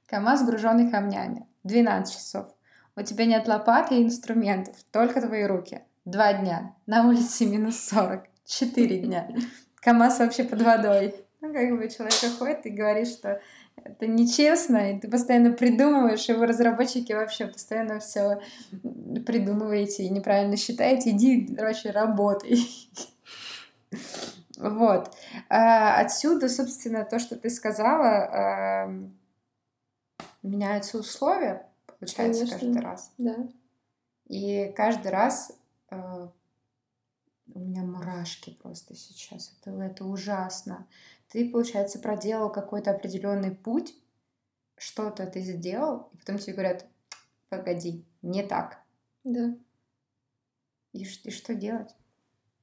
КАМАЗ, 0.08 0.46
груженный 0.46 0.89
камнями. 0.89 1.48
12 1.63 2.13
часов. 2.13 2.48
У 2.96 3.01
тебя 3.01 3.25
нет 3.25 3.48
лопаты 3.48 3.96
и 3.96 4.03
инструментов, 4.03 4.75
только 4.91 5.22
твои 5.22 5.43
руки. 5.43 5.81
Два 6.05 6.34
дня. 6.34 6.75
На 6.88 7.08
улице 7.08 7.46
минус 7.46 7.79
40. 7.89 8.25
Четыре 8.46 9.00
дня. 9.00 9.29
КАМАЗ 9.75 10.20
вообще 10.20 10.43
под 10.43 10.62
водой. 10.62 11.15
Ну, 11.39 11.53
как 11.53 11.77
бы 11.77 11.89
человек 11.89 12.38
ходит 12.38 12.65
и 12.65 12.70
говорит, 12.70 13.08
что 13.08 13.39
это 13.84 14.05
нечестно, 14.05 14.91
и 14.91 15.00
ты 15.00 15.08
постоянно 15.10 15.53
придумываешь, 15.53 16.27
вы, 16.27 16.46
разработчики, 16.46 17.13
вообще 17.13 17.48
постоянно 17.48 18.00
все 18.00 18.41
придумываете 19.25 20.03
и 20.03 20.10
неправильно 20.10 20.58
считаете. 20.58 21.12
Иди, 21.12 21.55
короче, 21.55 21.91
работай. 21.91 22.60
Вот. 24.62 25.12
А, 25.50 26.00
отсюда, 26.00 26.48
собственно, 26.48 27.03
то, 27.03 27.18
что 27.18 27.36
ты 27.36 27.50
сказала, 27.50 28.88
меняются 30.44 31.00
условия, 31.00 31.68
получается, 32.00 32.46
Конечно. 32.46 32.60
каждый 32.60 32.82
раз. 32.82 33.13
Да. 33.18 33.36
И 34.27 34.72
каждый 34.77 35.12
раз 35.12 35.51
а, 35.89 36.32
у 37.53 37.60
меня 37.60 37.82
мурашки 37.82 38.51
просто 38.62 38.96
сейчас. 38.96 39.58
Это, 39.60 39.72
это 39.82 40.06
ужасно. 40.06 40.88
Ты, 41.30 41.50
получается, 41.50 41.98
проделал 41.98 42.51
какой-то 42.51 42.91
определенный 42.91 43.51
путь, 43.51 43.96
что-то 44.77 45.25
ты 45.25 45.41
сделал, 45.41 46.10
и 46.13 46.18
потом 46.18 46.38
тебе 46.38 46.53
говорят, 46.53 46.86
погоди, 47.50 48.06
не 48.22 48.44
так. 48.44 48.80
Да. 49.24 49.56
И, 50.94 51.03
и 51.03 51.32
что 51.32 51.56
делать? 51.56 51.96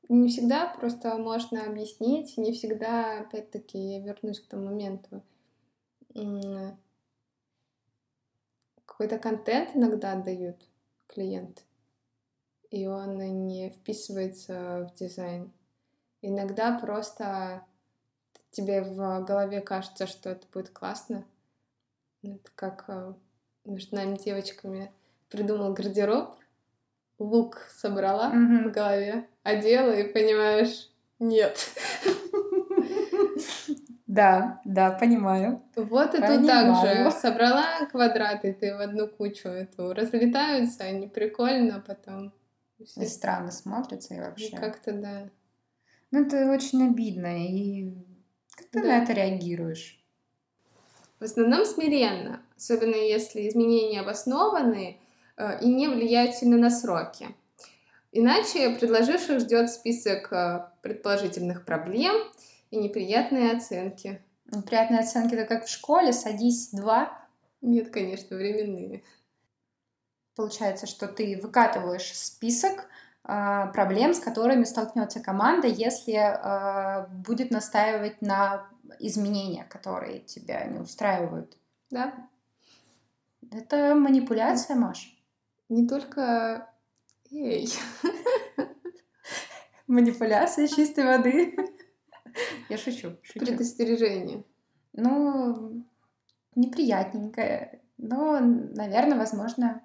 Не 0.09 0.29
всегда 0.29 0.67
просто 0.69 1.17
можно 1.19 1.65
объяснить, 1.65 2.39
не 2.39 2.53
всегда, 2.53 3.21
опять-таки, 3.21 3.79
я 3.79 4.01
вернусь 4.01 4.41
к 4.41 4.49
тому 4.49 4.67
моменту. 4.67 5.23
Какой-то 8.87 9.19
контент 9.19 9.77
иногда 9.77 10.13
отдают 10.13 10.67
клиент, 11.07 11.65
и 12.71 12.87
он 12.87 13.19
не 13.47 13.71
вписывается 13.71 14.91
в 14.91 14.99
дизайн. 14.99 15.53
Иногда 16.23 16.79
просто 16.79 17.65
тебе 18.51 18.83
в 18.83 19.25
голове 19.25 19.61
кажется, 19.61 20.07
что 20.07 20.31
это 20.31 20.47
будет 20.53 20.71
классно. 20.71 21.25
Это 22.23 22.51
как 22.57 22.85
э, 22.89 23.15
между 23.65 23.95
нами 23.95 24.17
девочками 24.17 24.91
придумал 25.29 25.73
гардероб, 25.73 26.35
лук 27.19 27.69
собрала 27.71 28.33
mm-hmm. 28.35 28.69
в 28.69 28.73
голове, 28.73 29.29
одела 29.49 29.93
и 29.93 30.05
понимаешь, 30.13 30.91
нет. 31.19 31.71
Да, 34.07 34.63
да, 34.65 34.91
понимаю. 34.93 35.63
Вот 35.77 36.15
и 36.15 36.17
тут 36.17 36.47
так 36.47 36.87
же. 36.87 37.11
Собрала 37.11 37.85
квадраты 37.91 38.55
ты 38.59 38.75
в 38.75 38.81
одну 38.81 39.07
кучу 39.07 39.49
эту, 39.49 39.93
разлетаются, 39.93 40.85
они 40.85 41.09
прикольно 41.09 41.85
потом. 41.87 42.33
И 42.79 43.05
странно 43.05 43.51
смотрятся 43.51 44.15
и 44.15 44.21
вообще. 44.21 44.57
Как-то 44.57 44.93
да. 44.93 45.29
Ну, 46.11 46.25
это 46.25 46.51
очень 46.51 46.89
обидно. 46.89 47.47
И 47.47 47.93
как 48.57 48.69
ты 48.69 48.83
да. 48.83 48.89
на 48.89 49.03
это 49.03 49.13
реагируешь? 49.13 50.03
В 51.21 51.25
основном 51.25 51.67
смиренно. 51.67 52.41
Особенно 52.57 52.97
если 52.97 53.47
изменения 53.47 54.01
обоснованы, 54.01 54.99
Э, 55.39 55.59
и 55.61 55.69
не 55.69 55.89
влияют 55.89 56.35
сильно 56.35 56.59
на 56.59 56.69
сроки. 56.69 57.29
Иначе 58.13 58.71
предложивших 58.71 59.41
ждет 59.41 59.71
список 59.71 60.33
э, 60.33 60.67
предположительных 60.83 61.65
проблем 61.65 62.15
и 62.71 62.77
неприятные 62.77 63.53
оценки. 63.53 64.23
Неприятные 64.47 65.01
оценки 65.01 65.35
это 65.35 65.47
как 65.47 65.67
в 65.67 65.71
школе, 65.71 66.13
садись 66.13 66.71
два. 66.71 67.13
Нет, 67.61 67.91
конечно, 67.91 68.37
временные. 68.37 69.03
Получается, 70.35 70.87
что 70.87 71.07
ты 71.07 71.39
выкатываешь 71.43 72.17
список 72.17 72.89
э, 73.25 73.67
проблем, 73.75 74.15
с 74.15 74.21
которыми 74.21 74.65
столкнется 74.65 75.21
команда, 75.21 75.67
если 75.67 76.15
э, 76.15 77.07
будет 77.09 77.51
настаивать 77.51 78.23
на 78.23 78.67
изменениях, 78.99 79.69
которые 79.69 80.21
тебя 80.21 80.65
не 80.65 80.79
устраивают. 80.79 81.59
Да. 81.91 82.15
Это 83.51 83.95
манипуляция, 83.95 84.77
Маш. 84.77 85.15
Не 85.69 85.87
только... 85.87 86.71
Эй. 87.31 87.69
Манипуляция 89.87 90.69
чистой 90.69 91.05
воды. 91.05 91.57
Я 92.69 92.79
шучу, 92.79 93.17
шучу. 93.23 93.41
Предостережение. 93.41 94.45
Ну, 94.93 95.85
неприятненькое. 96.55 97.81
Но, 97.97 98.39
наверное, 98.41 99.19
возможно, 99.19 99.83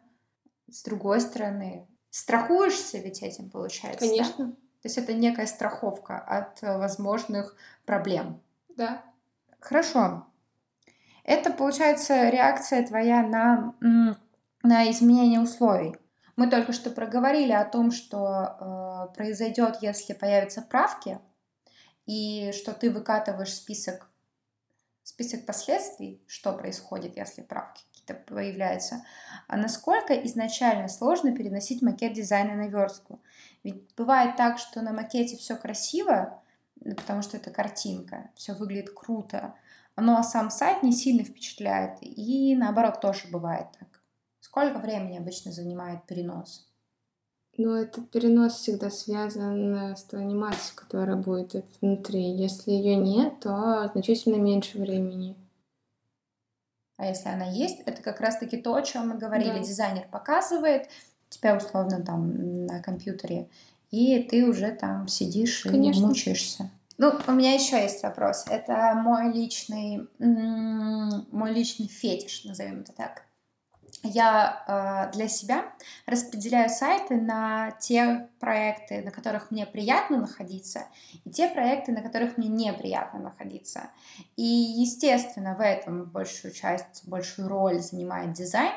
с 0.69 0.83
другой 0.83 1.21
стороны, 1.21 1.87
страхуешься 2.09 2.97
ведь 2.97 3.23
этим, 3.23 3.49
получается. 3.49 3.99
Конечно. 3.99 4.45
Да? 4.47 4.51
То 4.51 4.89
есть 4.89 4.97
это 4.97 5.13
некая 5.13 5.45
страховка 5.45 6.19
от 6.19 6.61
возможных 6.61 7.55
проблем. 7.85 8.41
Да. 8.75 9.03
Хорошо. 9.59 10.27
Это, 11.23 11.51
получается, 11.53 12.29
реакция 12.29 12.85
твоя 12.85 13.25
на, 13.25 13.73
на 14.61 14.91
изменение 14.91 15.39
условий. 15.39 15.95
Мы 16.35 16.49
только 16.49 16.73
что 16.73 16.89
проговорили 16.89 17.51
о 17.51 17.65
том, 17.65 17.91
что 17.91 19.07
э, 19.09 19.13
произойдет, 19.15 19.77
если 19.81 20.13
появятся 20.13 20.61
правки, 20.61 21.19
и 22.05 22.51
что 22.53 22.73
ты 22.73 22.89
выкатываешь 22.89 23.53
список, 23.53 24.09
список 25.03 25.45
последствий, 25.45 26.21
что 26.27 26.53
происходит, 26.53 27.17
если 27.17 27.41
правки 27.41 27.83
какие-то 27.91 28.15
появляются. 28.15 29.05
А 29.47 29.57
насколько 29.57 30.13
изначально 30.25 30.87
сложно 30.87 31.35
переносить 31.35 31.81
макет 31.81 32.13
дизайна 32.13 32.55
на 32.55 32.67
верстку? 32.67 33.21
Ведь 33.63 33.93
бывает 33.95 34.35
так, 34.35 34.57
что 34.57 34.81
на 34.81 34.91
макете 34.91 35.37
все 35.37 35.55
красиво, 35.55 36.41
потому 36.83 37.21
что 37.21 37.37
это 37.37 37.51
картинка, 37.51 38.31
все 38.35 38.53
выглядит 38.53 38.91
круто, 38.93 39.53
но 39.95 40.21
сам 40.23 40.49
сайт 40.49 40.83
не 40.83 40.91
сильно 40.91 41.23
впечатляет. 41.23 41.99
И 42.01 42.55
наоборот 42.55 42.99
тоже 42.99 43.27
бывает 43.29 43.67
так. 43.79 44.02
Сколько 44.53 44.77
времени 44.77 45.17
обычно 45.17 45.51
занимает 45.51 46.03
перенос? 46.03 46.67
Ну, 47.57 47.73
этот 47.73 48.11
перенос 48.11 48.53
всегда 48.53 48.91
связан 48.91 49.95
с 49.97 50.03
той 50.03 50.19
анимацией, 50.19 50.75
которая 50.75 51.15
будет 51.15 51.65
внутри. 51.81 52.21
Если 52.21 52.69
ее 52.69 52.95
нет, 52.95 53.39
то 53.39 53.89
значительно 53.91 54.35
меньше 54.35 54.77
времени. 54.77 55.35
А 56.97 57.07
если 57.07 57.29
она 57.29 57.45
есть, 57.45 57.79
это 57.87 58.03
как 58.03 58.21
раз-таки 58.21 58.57
то, 58.57 58.75
о 58.75 58.83
чем 58.83 59.09
мы 59.09 59.17
говорили. 59.17 59.57
Да. 59.57 59.63
Дизайнер 59.63 60.07
показывает 60.11 60.87
тебя 61.29 61.57
условно 61.57 62.05
там 62.05 62.67
на 62.67 62.79
компьютере, 62.79 63.49
и 63.89 64.19
ты 64.19 64.47
уже 64.47 64.69
там 64.69 65.07
сидишь 65.07 65.63
Конечно. 65.63 65.99
и 65.99 66.05
мучаешься. 66.05 66.69
Ну, 66.99 67.11
у 67.25 67.31
меня 67.31 67.53
еще 67.53 67.81
есть 67.81 68.03
вопрос. 68.03 68.45
Это 68.47 68.93
мой 68.93 69.33
личный, 69.33 70.07
мой 70.19 71.51
личный 71.51 71.87
фетиш, 71.87 72.43
назовем 72.43 72.81
это 72.81 72.93
так. 72.93 73.23
Я 74.03 74.63
э, 74.67 75.15
для 75.15 75.29
себя 75.29 75.73
распределяю 76.05 76.69
сайты 76.69 77.15
на 77.15 77.71
те 77.79 78.27
проекты, 78.39 79.01
на 79.01 79.11
которых 79.11 79.49
мне 79.49 79.65
приятно 79.65 80.17
находиться, 80.17 80.87
и 81.23 81.29
те 81.29 81.47
проекты, 81.47 81.93
на 81.93 82.01
которых 82.01 82.37
мне 82.37 82.49
неприятно 82.49 83.19
находиться. 83.19 83.91
И, 84.35 84.43
естественно, 84.43 85.55
в 85.55 85.61
этом 85.61 86.03
большую 86.03 86.53
часть, 86.53 87.07
большую 87.07 87.47
роль 87.47 87.79
занимает 87.79 88.33
дизайн, 88.33 88.73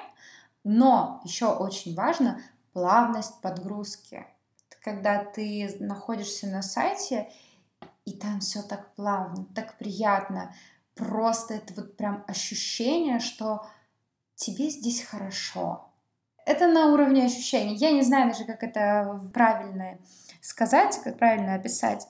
но 0.62 1.20
еще 1.24 1.46
очень 1.46 1.96
важно 1.96 2.40
плавность 2.72 3.40
подгрузки. 3.40 4.24
Когда 4.80 5.24
ты 5.24 5.76
находишься 5.80 6.46
на 6.46 6.62
сайте, 6.62 7.28
и 8.04 8.12
там 8.12 8.38
все 8.38 8.62
так 8.62 8.94
плавно, 8.94 9.44
так 9.54 9.76
приятно. 9.76 10.54
Просто 10.94 11.54
это 11.54 11.74
вот 11.74 11.96
прям 11.96 12.24
ощущение, 12.28 13.18
что 13.18 13.66
тебе 14.36 14.70
здесь 14.70 15.02
хорошо. 15.02 15.90
Это 16.44 16.68
на 16.68 16.92
уровне 16.92 17.24
ощущений. 17.24 17.76
Я 17.76 17.90
не 17.90 18.02
знаю 18.02 18.30
даже, 18.30 18.44
как 18.44 18.62
это 18.62 19.20
правильно 19.34 19.98
сказать, 20.40 21.00
как 21.02 21.18
правильно 21.18 21.54
описать. 21.54 22.06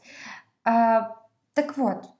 А, 0.62 1.16
так 1.54 1.76
вот, 1.78 2.10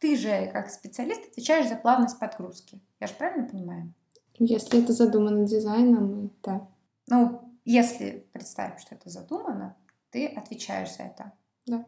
ты 0.00 0.16
же 0.16 0.48
как 0.52 0.70
специалист 0.70 1.28
отвечаешь 1.28 1.68
за 1.68 1.76
плавность 1.76 2.18
подгрузки. 2.18 2.80
Я 2.98 3.06
же 3.06 3.14
правильно 3.14 3.46
понимаю? 3.46 3.92
Если 4.38 4.82
это 4.82 4.94
задумано 4.94 5.46
дизайном, 5.46 6.32
да. 6.42 6.66
Ну, 7.08 7.42
если 7.66 8.26
представим, 8.32 8.78
что 8.78 8.94
это 8.94 9.10
задумано, 9.10 9.76
ты 10.10 10.26
отвечаешь 10.28 10.96
за 10.96 11.02
это. 11.02 11.32
Да. 11.66 11.84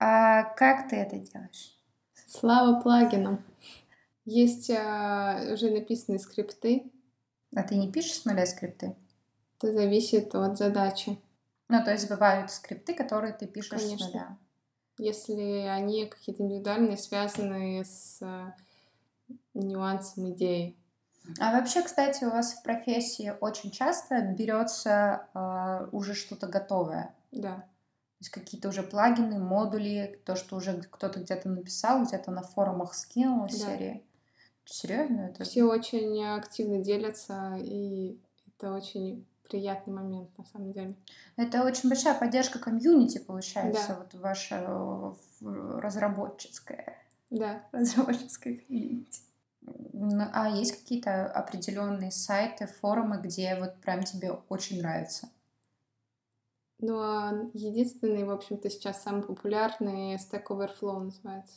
А 0.00 0.42
как 0.42 0.88
ты 0.88 0.96
это 0.96 1.18
делаешь? 1.18 1.76
Слава 2.26 2.80
плагинам. 2.80 3.44
Есть 4.30 4.70
а, 4.70 5.40
уже 5.54 5.70
написанные 5.70 6.18
скрипты. 6.18 6.92
А 7.56 7.62
ты 7.62 7.76
не 7.76 7.90
пишешь 7.90 8.12
с 8.12 8.24
нуля 8.26 8.44
скрипты? 8.44 8.94
Это 9.56 9.72
зависит 9.72 10.34
от 10.34 10.58
задачи. 10.58 11.18
Ну, 11.68 11.82
то 11.82 11.92
есть 11.92 12.10
бывают 12.10 12.50
скрипты, 12.50 12.92
которые 12.92 13.32
ты 13.32 13.46
пишешь 13.46 13.80
Конечно. 13.80 14.06
с 14.06 14.12
нуля. 14.12 14.38
Если 14.98 15.66
они 15.66 16.06
какие-то 16.06 16.42
индивидуальные, 16.42 16.98
связанные 16.98 17.86
с 17.86 18.18
а, 18.20 18.54
нюансом 19.54 20.30
идеи. 20.32 20.76
А 21.40 21.52
вообще, 21.52 21.82
кстати, 21.82 22.24
у 22.24 22.30
вас 22.30 22.52
в 22.52 22.62
профессии 22.62 23.32
очень 23.40 23.70
часто 23.70 24.20
берется 24.20 25.26
э, 25.34 25.88
уже 25.92 26.14
что-то 26.14 26.48
готовое. 26.48 27.14
Да. 27.32 27.56
То 27.56 28.20
есть 28.20 28.30
какие-то 28.30 28.68
уже 28.68 28.82
плагины, 28.82 29.38
модули, 29.38 30.20
то, 30.24 30.36
что 30.36 30.56
уже 30.56 30.82
кто-то 30.82 31.20
где-то 31.20 31.48
написал, 31.48 32.04
где-то 32.04 32.30
на 32.30 32.42
форумах 32.42 32.94
скинул 32.94 33.46
да. 33.46 33.52
серии. 33.52 34.04
Серьезно? 34.70 35.30
Это... 35.30 35.44
Все 35.44 35.64
очень 35.64 36.22
активно 36.24 36.78
делятся, 36.78 37.56
и 37.58 38.20
это 38.46 38.74
очень 38.74 39.26
приятный 39.48 39.94
момент, 39.94 40.36
на 40.36 40.44
самом 40.44 40.72
деле. 40.72 40.94
Это 41.36 41.64
очень 41.64 41.88
большая 41.88 42.18
поддержка 42.18 42.58
комьюнити, 42.58 43.18
получается, 43.18 43.88
да. 43.88 43.98
вот 43.98 44.14
ваша 44.20 45.16
разработческая. 45.40 46.98
Да. 47.30 47.64
Разработческая 47.72 48.56
комьюнити. 48.56 49.22
А 50.32 50.50
есть 50.50 50.78
какие-то 50.78 51.26
определенные 51.26 52.10
сайты, 52.10 52.66
форумы, 52.66 53.20
где 53.22 53.56
вот 53.58 53.80
прям 53.80 54.02
тебе 54.02 54.32
очень 54.48 54.80
нравится? 54.80 55.30
Ну, 56.78 56.98
а 57.00 57.32
единственный, 57.54 58.24
в 58.24 58.30
общем-то, 58.30 58.68
сейчас 58.70 59.02
самый 59.02 59.22
популярный 59.22 60.16
Stack 60.16 60.44
Overflow 60.48 61.00
называется. 61.00 61.56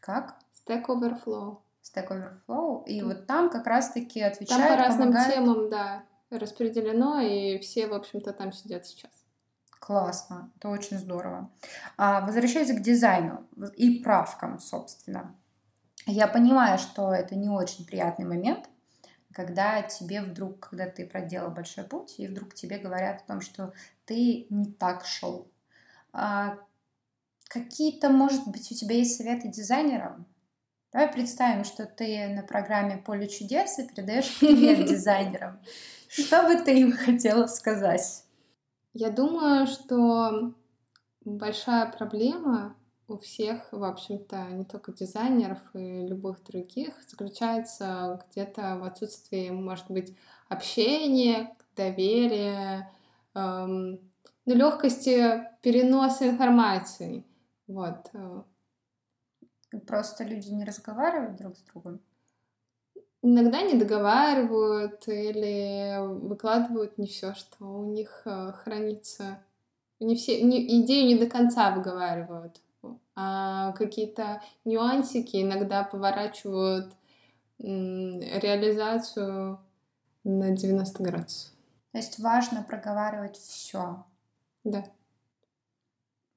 Как? 0.00 0.40
Stack 0.54 0.86
Overflow. 0.86 1.58
Stack 1.86 2.08
Overflow. 2.08 2.84
И 2.86 3.00
mm. 3.00 3.04
вот 3.04 3.26
там 3.26 3.50
как 3.50 3.66
раз-таки 3.66 4.20
отвечают, 4.20 4.64
Там 4.64 4.76
по 4.76 4.82
разным 4.82 5.08
помогают... 5.08 5.34
темам, 5.34 5.68
да, 5.70 6.04
распределено, 6.30 7.20
и 7.20 7.58
все, 7.58 7.86
в 7.86 7.94
общем-то, 7.94 8.32
там 8.32 8.52
сидят 8.52 8.86
сейчас. 8.86 9.10
Классно, 9.78 10.50
это 10.56 10.68
очень 10.68 10.98
здорово. 10.98 11.50
А, 11.96 12.22
возвращаясь 12.22 12.72
к 12.72 12.80
дизайну 12.80 13.46
и 13.76 14.00
правкам, 14.00 14.58
собственно. 14.58 15.34
Я 16.06 16.28
понимаю, 16.28 16.78
что 16.78 17.12
это 17.12 17.36
не 17.36 17.48
очень 17.48 17.86
приятный 17.86 18.24
момент, 18.24 18.68
когда 19.32 19.82
тебе 19.82 20.22
вдруг, 20.22 20.68
когда 20.68 20.88
ты 20.88 21.06
проделал 21.06 21.50
большой 21.50 21.84
путь, 21.84 22.14
и 22.18 22.26
вдруг 22.26 22.54
тебе 22.54 22.78
говорят 22.78 23.22
о 23.22 23.26
том, 23.26 23.40
что 23.40 23.72
ты 24.06 24.46
не 24.50 24.72
так 24.72 25.04
шел. 25.04 25.50
А 26.12 26.58
какие-то, 27.48 28.08
может 28.08 28.46
быть, 28.48 28.72
у 28.72 28.74
тебя 28.74 28.96
есть 28.96 29.16
советы 29.16 29.48
дизайнерам? 29.48 30.26
Давай 30.96 31.12
представим, 31.12 31.64
что 31.64 31.84
ты 31.84 32.26
на 32.28 32.42
программе 32.42 32.96
«Поле 32.96 33.28
чудес» 33.28 33.78
и 33.78 33.86
передаешь 33.86 34.38
привет 34.40 34.86
дизайнерам. 34.88 35.60
Что 36.08 36.44
бы 36.44 36.56
ты 36.56 36.80
им 36.80 36.92
хотела 36.92 37.46
сказать? 37.48 38.24
Я 38.94 39.10
думаю, 39.10 39.66
что 39.66 40.54
большая 41.22 41.92
проблема 41.92 42.74
у 43.08 43.18
всех, 43.18 43.68
в 43.72 43.84
общем-то, 43.84 44.46
не 44.52 44.64
только 44.64 44.90
дизайнеров 44.90 45.58
и 45.74 46.06
любых 46.06 46.42
других, 46.42 46.94
заключается 47.06 48.18
где-то 48.30 48.78
в 48.78 48.84
отсутствии, 48.84 49.50
может 49.50 49.90
быть, 49.90 50.16
общения, 50.48 51.54
доверия, 51.76 52.90
эм, 53.34 54.00
ну, 54.46 54.54
легкости 54.54 55.46
переноса 55.60 56.26
информации. 56.26 57.26
Вот. 57.66 58.10
Просто 59.80 60.24
люди 60.24 60.50
не 60.50 60.64
разговаривают 60.64 61.36
друг 61.36 61.56
с 61.56 61.62
другом? 61.62 62.00
Иногда 63.22 63.62
не 63.62 63.74
договаривают 63.74 65.06
или 65.08 65.96
выкладывают 66.26 66.98
не 66.98 67.06
все, 67.06 67.34
что 67.34 67.64
у 67.64 67.84
них 67.84 68.22
э, 68.24 68.52
хранится 68.52 69.40
не 70.00 70.16
все 70.16 70.42
не, 70.42 70.82
идею 70.82 71.06
не 71.06 71.16
до 71.16 71.26
конца 71.26 71.70
выговаривают, 71.70 72.60
а 73.14 73.72
какие-то 73.72 74.42
нюансики 74.64 75.42
иногда 75.42 75.84
поворачивают 75.84 76.92
реализацию 77.58 79.58
на 80.24 80.50
90 80.50 81.02
градусов. 81.02 81.52
То 81.92 81.98
есть 81.98 82.18
важно 82.18 82.62
проговаривать 82.62 83.36
все. 83.36 84.04
Да. 84.64 84.84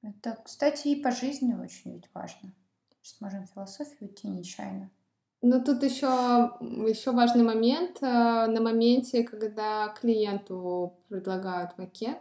Это, 0.02 0.38
кстати, 0.42 0.88
и 0.88 1.02
по 1.02 1.10
жизни 1.10 1.52
очень 1.52 1.92
ведь 1.92 2.08
важно. 2.14 2.52
Сейчас 3.02 3.20
можем 3.20 3.46
в 3.46 3.50
философию 3.50 4.10
идти 4.10 4.28
нечаянно. 4.28 4.90
Ну, 5.42 5.64
тут 5.64 5.82
еще, 5.82 6.06
еще 6.86 7.12
важный 7.12 7.42
момент. 7.42 8.02
Э, 8.02 8.46
на 8.46 8.60
моменте, 8.60 9.24
когда 9.24 9.88
клиенту 9.88 10.98
предлагают 11.08 11.76
пакет, 11.76 12.18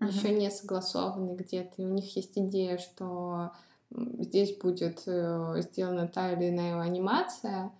uh-huh. 0.00 0.08
еще 0.08 0.34
не 0.34 0.50
согласованный 0.50 1.34
где-то, 1.34 1.82
и 1.82 1.84
у 1.84 1.90
них 1.90 2.16
есть 2.16 2.38
идея, 2.38 2.78
что 2.78 3.52
здесь 3.90 4.56
будет 4.56 5.02
э, 5.06 5.60
сделана 5.60 6.08
та 6.08 6.32
или 6.32 6.48
иная 6.48 6.80
анимация, 6.80 7.70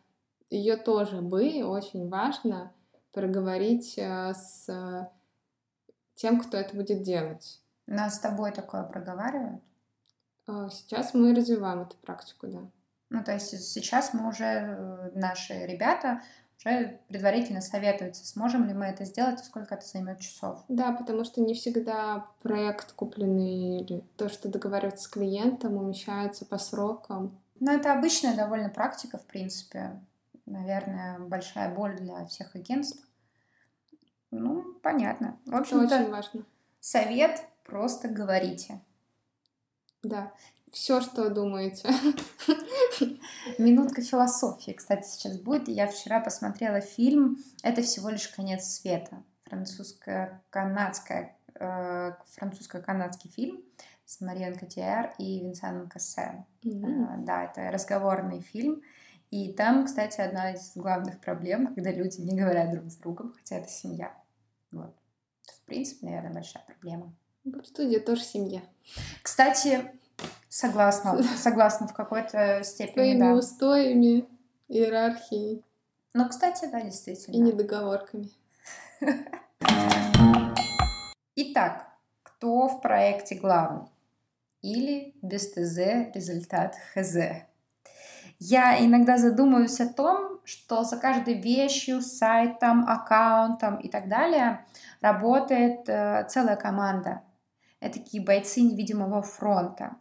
ее 0.50 0.76
тоже 0.76 1.22
бы 1.22 1.64
очень 1.64 2.08
важно 2.10 2.72
проговорить 3.12 3.94
э, 3.96 4.34
с 4.34 5.10
тем, 6.14 6.40
кто 6.40 6.58
это 6.58 6.76
будет 6.76 7.02
делать. 7.02 7.60
Нас 7.86 8.16
с 8.16 8.20
тобой 8.20 8.52
такое 8.52 8.82
проговаривают? 8.82 9.62
Сейчас 10.46 11.14
мы 11.14 11.34
развиваем 11.34 11.82
эту 11.82 11.96
практику, 11.96 12.46
да. 12.46 12.60
Ну, 13.10 13.22
то 13.22 13.32
есть 13.32 13.48
сейчас 13.70 14.12
мы 14.12 14.28
уже, 14.28 14.44
э, 14.44 15.10
наши 15.14 15.66
ребята 15.66 16.20
уже 16.58 17.00
предварительно 17.08 17.60
советуются, 17.60 18.26
сможем 18.26 18.66
ли 18.66 18.74
мы 18.74 18.86
это 18.86 19.04
сделать 19.04 19.40
и 19.40 19.44
сколько 19.44 19.74
это 19.74 19.86
займет 19.86 20.20
часов. 20.20 20.64
Да, 20.68 20.92
потому 20.92 21.24
что 21.24 21.40
не 21.40 21.54
всегда 21.54 22.26
проект 22.42 22.92
купленный 22.92 23.80
или 23.80 24.02
то, 24.16 24.28
что 24.28 24.48
договаривается 24.48 25.04
с 25.04 25.08
клиентом, 25.08 25.76
умещается 25.76 26.44
по 26.44 26.58
срокам. 26.58 27.38
Ну, 27.60 27.72
это 27.72 27.92
обычная 27.92 28.34
довольно 28.34 28.68
практика, 28.68 29.18
в 29.18 29.26
принципе. 29.26 30.00
Наверное, 30.46 31.18
большая 31.18 31.74
боль 31.74 31.96
для 31.96 32.26
всех 32.26 32.54
агентств. 32.54 33.06
Ну, 34.30 34.74
понятно. 34.82 35.38
В 35.46 35.54
общем, 35.54 35.80
это 35.80 36.00
очень 36.00 36.10
важно. 36.10 36.44
Совет 36.80 37.44
просто 37.64 38.08
говорите. 38.08 38.80
Да 40.04 40.32
все, 40.74 41.00
что 41.00 41.30
думаете. 41.30 41.88
Минутка 43.58 44.02
философии, 44.02 44.72
кстати, 44.72 45.06
сейчас 45.06 45.38
будет. 45.38 45.68
Я 45.68 45.86
вчера 45.86 46.20
посмотрела 46.20 46.80
фильм 46.80 47.38
«Это 47.62 47.80
всего 47.82 48.10
лишь 48.10 48.28
конец 48.28 48.64
света». 48.64 49.22
Французско-канадская, 49.44 51.36
э, 51.54 52.12
французско-канадский 52.32 53.30
фильм 53.30 53.62
с 54.04 54.20
Марион 54.20 54.56
Котиар 54.56 55.14
и 55.18 55.40
Винсаном 55.40 55.88
Кассе. 55.88 56.44
Mm-hmm. 56.64 57.22
Э, 57.22 57.24
да, 57.24 57.44
это 57.44 57.70
разговорный 57.70 58.40
фильм. 58.40 58.82
И 59.30 59.52
там, 59.52 59.86
кстати, 59.86 60.20
одна 60.20 60.52
из 60.52 60.72
главных 60.74 61.20
проблем, 61.20 61.72
когда 61.72 61.92
люди 61.92 62.20
не 62.20 62.36
говорят 62.36 62.72
друг 62.72 62.90
с 62.90 62.96
другом, 62.96 63.32
хотя 63.36 63.56
это 63.56 63.68
семья. 63.68 64.12
Вот. 64.72 64.94
В 65.44 65.60
принципе, 65.66 66.06
наверное, 66.06 66.32
большая 66.32 66.64
проблема. 66.64 67.14
Студия 67.64 68.00
тоже 68.00 68.22
семья. 68.22 68.62
Кстати, 69.22 69.90
Согласна, 70.54 71.20
согласна 71.36 71.88
в 71.88 71.94
какой-то 71.94 72.62
степени, 72.62 72.94
Своими 72.94 73.18
да. 73.18 73.32
устоями, 73.32 74.28
иерархией. 74.68 75.64
Ну, 76.14 76.28
кстати, 76.28 76.68
да, 76.70 76.80
действительно. 76.80 77.34
И 77.34 77.38
недоговорками. 77.40 78.30
Итак, 81.34 81.88
кто 82.22 82.68
в 82.68 82.80
проекте 82.80 83.34
главный? 83.34 83.88
Или 84.62 85.16
без 85.22 85.50
ТЗ 85.50 86.14
результат 86.14 86.76
ХЗ? 86.94 87.16
Я 88.38 88.78
иногда 88.78 89.18
задумываюсь 89.18 89.80
о 89.80 89.92
том, 89.92 90.38
что 90.44 90.84
за 90.84 90.98
каждой 90.98 91.34
вещью, 91.34 92.00
сайтом, 92.00 92.88
аккаунтом 92.88 93.78
и 93.80 93.88
так 93.88 94.08
далее 94.08 94.64
работает 95.00 95.88
э, 95.88 96.24
целая 96.28 96.54
команда. 96.54 97.22
Это 97.84 97.98
такие 97.98 98.24
бойцы 98.24 98.62
невидимого 98.62 99.20
фронта. 99.20 99.96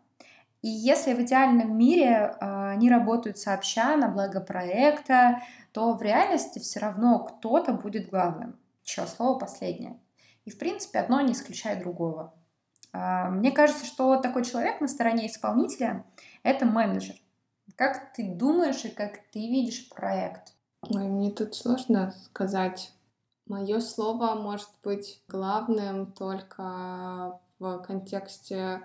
И 0.62 0.70
если 0.70 1.14
в 1.14 1.22
идеальном 1.22 1.78
мире 1.78 2.34
э, 2.40 2.70
они 2.70 2.90
работают 2.90 3.38
сообща 3.38 3.98
на 3.98 4.08
благо 4.08 4.40
проекта, 4.40 5.42
то 5.74 5.92
в 5.92 6.02
реальности 6.02 6.60
все 6.60 6.80
равно 6.80 7.20
кто-то 7.20 7.74
будет 7.74 8.10
главным. 8.10 8.58
Чье 8.84 9.06
слово 9.06 9.38
последнее. 9.38 10.00
И, 10.46 10.50
в 10.50 10.58
принципе, 10.58 11.00
одно 11.00 11.20
не 11.20 11.34
исключает 11.34 11.80
другого. 11.80 12.34
Э, 12.94 13.28
мне 13.30 13.52
кажется, 13.52 13.86
что 13.86 14.16
такой 14.16 14.46
человек 14.46 14.80
на 14.80 14.88
стороне 14.88 15.28
исполнителя— 15.28 16.06
это 16.44 16.66
менеджер. 16.66 17.16
Как 17.76 18.14
ты 18.14 18.24
думаешь 18.24 18.86
и 18.86 18.90
как 18.90 19.18
ты 19.34 19.40
видишь 19.40 19.90
проект? 19.90 20.54
Ой, 20.90 21.10
мне 21.10 21.32
тут 21.32 21.54
сложно 21.54 22.14
сказать. 22.28 22.94
Мое 23.46 23.82
слово 23.82 24.36
может 24.36 24.70
быть 24.86 25.22
главным 25.28 26.14
только 26.14 27.42
в 27.64 27.82
контексте 27.82 28.82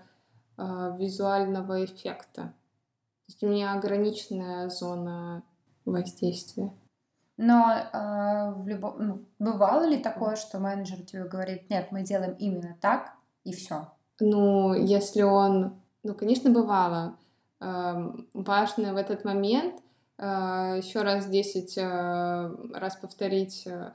э, 0.56 0.96
визуального 0.98 1.84
эффекта. 1.84 2.42
То 2.42 3.32
есть 3.32 3.42
у 3.42 3.48
меня 3.48 3.74
ограниченная 3.74 4.68
зона 4.70 5.42
воздействия. 5.84 6.72
Но 7.36 7.72
э, 7.72 8.52
в 8.56 8.66
любом, 8.66 8.96
ну, 8.98 9.24
бывало 9.38 9.84
ли 9.84 9.98
такое, 9.98 10.36
что 10.36 10.58
менеджер 10.58 11.02
тебе 11.02 11.24
говорит, 11.24 11.70
нет, 11.70 11.92
мы 11.92 12.02
делаем 12.02 12.34
именно 12.38 12.76
так 12.80 13.12
и 13.44 13.52
все? 13.52 13.92
Ну, 14.18 14.74
если 14.74 15.22
он, 15.22 15.80
ну, 16.02 16.14
конечно, 16.14 16.50
бывало. 16.50 17.16
Э, 17.60 18.10
важно 18.34 18.92
в 18.92 18.96
этот 18.96 19.24
момент 19.24 19.80
э, 20.18 20.24
еще 20.82 21.02
раз 21.02 21.26
10 21.26 21.78
э, 21.78 22.50
раз 22.74 22.96
повторить 22.96 23.66
э, 23.66 23.92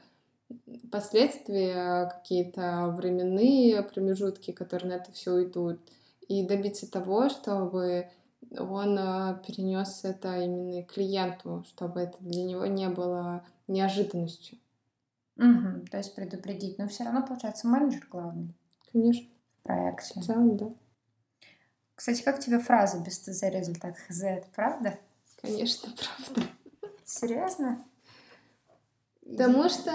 последствия, 0.91 2.09
какие-то 2.09 2.93
временные 2.97 3.83
промежутки, 3.83 4.51
которые 4.51 4.89
на 4.89 4.93
это 4.95 5.11
все 5.11 5.31
уйдут 5.31 5.79
и 6.27 6.45
добиться 6.45 6.89
того, 6.89 7.29
чтобы 7.29 8.09
он 8.57 8.97
э, 8.97 9.41
перенес 9.45 10.03
это 10.03 10.39
именно 10.41 10.83
клиенту, 10.83 11.63
чтобы 11.67 12.01
это 12.01 12.17
для 12.19 12.43
него 12.43 12.65
не 12.65 12.89
было 12.89 13.45
неожиданностью. 13.67 14.57
Угу, 15.37 15.87
то 15.89 15.97
есть 15.97 16.15
предупредить. 16.15 16.77
Но 16.77 16.87
все 16.87 17.03
равно, 17.05 17.25
получается, 17.25 17.67
менеджер 17.67 18.07
главный. 18.09 18.53
Конечно. 18.91 19.27
В 19.59 19.63
проекте. 19.63 20.19
В 20.19 20.23
целом, 20.23 20.57
да. 20.57 20.71
Кстати, 21.95 22.21
как 22.21 22.39
тебе 22.39 22.59
фраза 22.59 22.99
без 22.99 23.19
ТЗ 23.19 23.43
результат 23.43 23.95
ХЗ? 23.97 24.23
Это 24.23 24.47
правда? 24.53 24.99
Конечно, 25.41 25.89
правда. 26.27 26.49
Серьезно? 27.05 27.83
Потому 29.35 29.67
что 29.67 29.91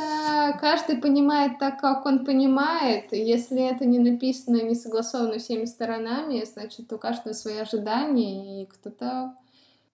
каждый 0.61 0.99
понимает 0.99 1.59
так, 1.59 1.81
как 1.81 2.05
он 2.07 2.25
понимает. 2.25 3.13
если 3.13 3.63
это 3.63 3.85
не 3.85 3.99
написано, 3.99 4.63
не 4.63 4.75
согласовано 4.75 5.39
всеми 5.39 5.65
сторонами, 5.65 6.45
значит, 6.45 6.93
у 6.93 6.99
каждого 6.99 7.35
свои 7.35 7.59
ожидания, 7.59 8.63
и 8.63 8.67
кто-то 8.67 9.37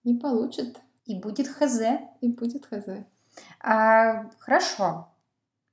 не 0.03 0.15
получит. 0.15 0.79
И 1.05 1.19
будет 1.19 1.47
хз. 1.47 1.79
И 2.21 2.29
будет 2.29 2.65
хз. 2.65 2.87
А, 3.61 4.29
хорошо. 4.39 5.09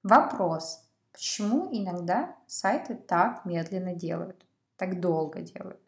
Вопрос. 0.03 0.83
Почему 1.13 1.69
иногда 1.73 2.37
сайты 2.47 2.95
так 2.95 3.45
медленно 3.45 3.95
делают, 3.95 4.45
так 4.77 5.01
долго 5.01 5.41
делают? 5.41 5.81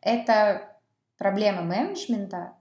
Это 0.00 0.76
проблема 1.16 1.62
менеджмента, 1.62 2.52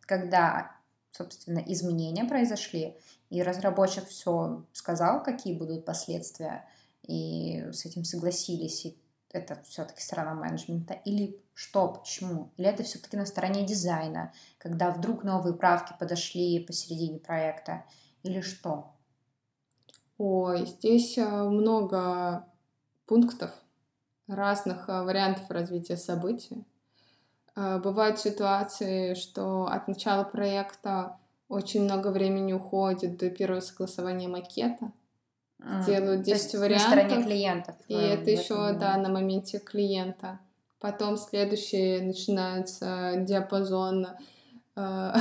когда, 0.00 0.72
собственно, 1.10 1.58
изменения 1.58 2.24
произошли, 2.24 2.96
и 3.30 3.42
разработчик 3.42 4.06
все 4.06 4.64
сказал, 4.72 5.22
какие 5.22 5.56
будут 5.56 5.84
последствия, 5.84 6.68
и 7.02 7.64
с 7.72 7.84
этим 7.84 8.04
согласились, 8.04 8.86
и 8.86 8.98
это 9.30 9.62
все-таки 9.64 10.00
сторона 10.00 10.34
менеджмента, 10.34 10.94
или 10.94 11.40
что, 11.54 11.88
почему? 11.88 12.52
Или 12.56 12.68
это 12.68 12.82
все-таки 12.82 13.16
на 13.16 13.26
стороне 13.26 13.64
дизайна, 13.64 14.32
когда 14.58 14.90
вдруг 14.90 15.24
новые 15.24 15.54
правки 15.54 15.94
подошли 15.98 16.64
посередине 16.64 17.18
проекта, 17.18 17.84
или 18.22 18.40
что? 18.40 18.92
Ой, 20.18 20.66
здесь 20.66 21.18
э, 21.18 21.26
много 21.26 22.46
пунктов, 23.06 23.50
разных 24.26 24.88
э, 24.88 25.02
вариантов 25.02 25.50
развития 25.50 25.96
событий. 25.96 26.66
Э, 27.54 27.78
бывают 27.78 28.18
ситуации, 28.18 29.14
что 29.14 29.66
от 29.66 29.88
начала 29.88 30.24
проекта 30.24 31.18
очень 31.48 31.82
много 31.84 32.08
времени 32.08 32.52
уходит 32.52 33.18
до 33.18 33.30
первого 33.30 33.60
согласования 33.60 34.28
макета. 34.28 34.92
Mm. 35.60 35.86
Делают 35.86 36.22
10 36.22 36.52
То 36.52 36.58
вариантов. 36.58 36.88
На 36.88 37.02
стороне 37.02 37.24
клиентов. 37.24 37.74
И 37.88 37.94
э, 37.94 38.14
это 38.14 38.30
еще, 38.30 38.72
да, 38.72 38.96
на 38.96 39.08
моменте 39.08 39.58
клиента. 39.58 40.40
Потом 40.80 41.16
следующий 41.16 42.00
начинается 42.00 43.14
диапазон 43.16 44.08
э, 44.76 45.12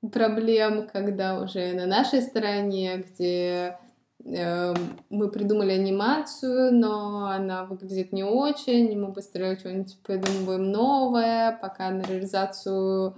проблем, 0.12 0.88
когда 0.92 1.40
уже 1.40 1.72
на 1.74 1.86
нашей 1.86 2.22
стороне, 2.22 3.04
где 3.06 3.78
э, 4.24 4.74
мы 5.10 5.30
придумали 5.30 5.72
анимацию, 5.72 6.74
но 6.74 7.26
она 7.26 7.64
выглядит 7.64 8.12
не 8.12 8.24
очень, 8.24 8.98
мы 8.98 9.08
быстрее 9.08 9.56
что-нибудь 9.56 9.98
придумываем 10.02 10.72
новое, 10.72 11.56
пока 11.62 11.90
на 11.90 12.02
реализацию 12.02 13.14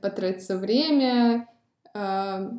потратится 0.00 0.58
время, 0.58 1.48
э, 1.94 2.50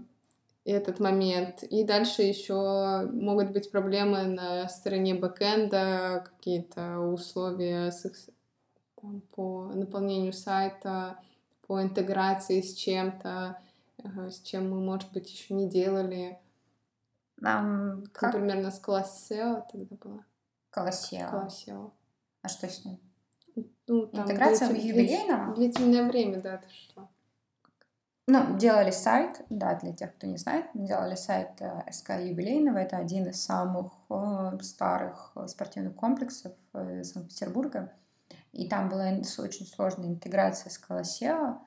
этот 0.65 0.99
момент. 0.99 1.63
И 1.63 1.83
дальше 1.83 2.23
еще 2.23 3.07
могут 3.13 3.51
быть 3.51 3.71
проблемы 3.71 4.23
на 4.25 4.67
стороне 4.67 5.13
бэкэнда, 5.13 6.25
какие-то 6.25 6.99
условия 6.99 7.91
с, 7.91 8.29
там, 8.99 9.21
по 9.35 9.71
наполнению 9.73 10.33
сайта, 10.33 11.19
по 11.67 11.81
интеграции 11.81 12.61
с 12.61 12.73
чем-то, 12.73 13.59
с 14.29 14.41
чем 14.41 14.71
мы, 14.71 14.79
может 14.79 15.11
быть, 15.13 15.31
еще 15.31 15.53
не 15.53 15.69
делали. 15.69 16.39
Нам 17.37 18.03
как? 18.11 18.33
Например, 18.33 18.71
с 18.71 18.79
Колоссео 18.79 19.65
тогда 19.71 19.95
была. 19.97 20.25
Колоссео. 20.71 21.29
Колоссео. 21.29 21.93
А 22.41 22.47
что 22.47 22.67
с 22.67 22.83
ним? 22.85 22.99
Ну, 23.87 24.07
там 24.07 24.25
Интеграция 24.25 24.69
длитель- 24.69 24.87
юбилейного? 24.87 25.55
Длительное 25.55 26.07
время, 26.07 26.41
да, 26.41 26.55
это 26.55 26.67
шло. 26.69 27.09
Ну, 28.27 28.57
делали 28.57 28.89
сайт, 28.89 29.41
да, 29.51 29.75
для 29.75 29.93
тех, 29.93 30.15
кто 30.15 30.25
не 30.25 30.37
знает, 30.37 30.65
делали 30.73 31.13
сайт 31.13 31.61
э, 31.61 31.83
СК 31.91 32.11
Юбилейного. 32.19 32.79
Это 32.79 32.97
один 32.97 33.27
из 33.27 33.43
самых 33.43 33.93
э, 34.09 34.57
старых 34.61 35.31
э, 35.35 35.45
спортивных 35.47 35.95
комплексов 35.95 36.51
Санкт-Петербурга. 36.73 37.93
И 38.51 38.67
там 38.67 38.89
была 38.89 39.09
очень 39.09 39.67
сложная 39.67 40.07
интеграция 40.09 40.71
с 40.71 40.77
Колосео. 40.79 41.59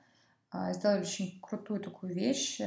А, 0.50 0.72
Сделали 0.72 1.02
очень 1.02 1.38
крутую 1.40 1.80
такую 1.80 2.12
вещь. 2.14 2.60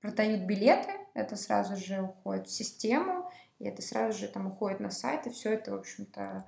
Продают 0.00 0.42
билеты, 0.42 0.92
это 1.14 1.34
сразу 1.36 1.76
же 1.76 2.02
уходит 2.02 2.46
в 2.46 2.52
систему, 2.52 3.25
и 3.58 3.64
это 3.66 3.82
сразу 3.82 4.18
же 4.18 4.28
там 4.28 4.46
уходит 4.48 4.80
на 4.80 4.90
сайт, 4.90 5.26
и 5.26 5.30
все 5.30 5.54
это, 5.54 5.72
в 5.72 5.76
общем-то... 5.78 6.46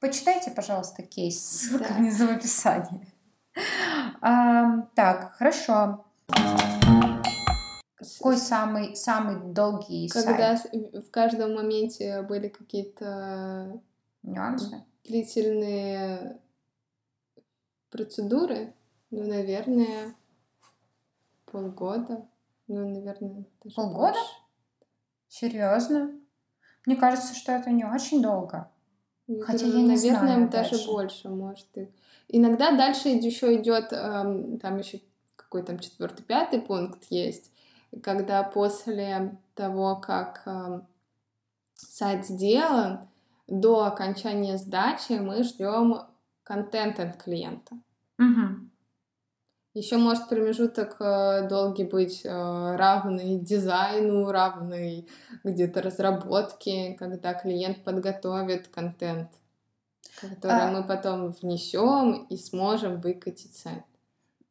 Почитайте, 0.00 0.50
пожалуйста, 0.52 1.02
кейс, 1.02 1.40
ссылка 1.42 1.88
Да. 1.88 1.94
внизу 1.94 2.26
в 2.28 2.30
описании. 2.30 3.12
А, 4.20 4.82
так, 4.94 5.32
хорошо. 5.34 6.04
Какой 7.96 8.36
самый, 8.36 8.94
самый 8.94 9.52
долгий 9.52 10.08
Когда 10.08 10.56
сайт? 10.56 10.72
в 11.04 11.10
каждом 11.10 11.54
моменте 11.54 12.22
были 12.22 12.48
какие-то 12.48 13.80
Нюансы? 14.22 14.84
длительные 15.04 16.38
процедуры, 17.90 18.72
ну, 19.10 19.26
наверное, 19.26 20.14
полгода. 21.46 22.24
Ну, 22.68 22.86
наверное, 22.88 23.44
даже 23.64 23.74
Полгода? 23.74 24.12
больше. 24.12 24.34
Серьезно? 25.28 26.12
Мне 26.86 26.96
кажется, 26.96 27.34
что 27.34 27.52
это 27.52 27.70
не 27.70 27.84
очень 27.84 28.22
долго. 28.22 28.70
Я 29.26 29.44
Хотя 29.44 29.66
говорю, 29.66 29.78
я 29.78 29.82
не 29.82 29.88
наверное, 29.88 30.20
знаю 30.20 30.48
даже 30.48 30.70
дальше. 30.70 30.86
больше, 30.86 31.28
может. 31.28 31.66
И... 31.76 31.90
Иногда 32.28 32.72
дальше 32.72 33.08
еще 33.08 33.56
идет, 33.60 33.92
эм, 33.92 34.58
там 34.58 34.78
еще 34.78 35.00
какой 35.36 35.62
там 35.62 35.78
четвертый, 35.78 36.22
пятый 36.22 36.60
пункт 36.60 37.04
есть, 37.10 37.52
когда 38.02 38.42
после 38.42 39.38
того, 39.54 39.96
как 39.96 40.42
эм, 40.46 40.86
сайт 41.74 42.26
сделан, 42.26 43.08
до 43.46 43.84
окончания 43.84 44.56
сдачи 44.58 45.12
мы 45.12 45.42
ждем 45.42 46.02
контент 46.42 47.00
от 47.00 47.22
клиента. 47.22 47.76
Мгм. 48.18 48.67
Еще 49.74 49.96
может 49.96 50.28
промежуток 50.28 50.96
э, 51.00 51.46
долгий 51.48 51.84
быть 51.84 52.24
э, 52.24 52.28
равный 52.28 53.38
дизайну, 53.38 54.30
равный 54.30 55.08
где-то 55.44 55.82
разработке, 55.82 56.94
когда 56.98 57.34
клиент 57.34 57.84
подготовит 57.84 58.68
контент, 58.68 59.30
который 60.20 60.62
А. 60.62 60.70
мы 60.72 60.84
потом 60.84 61.30
внесем 61.32 62.26
и 62.28 62.36
сможем 62.36 63.00
выкатить 63.00 63.56
сайт. 63.56 63.84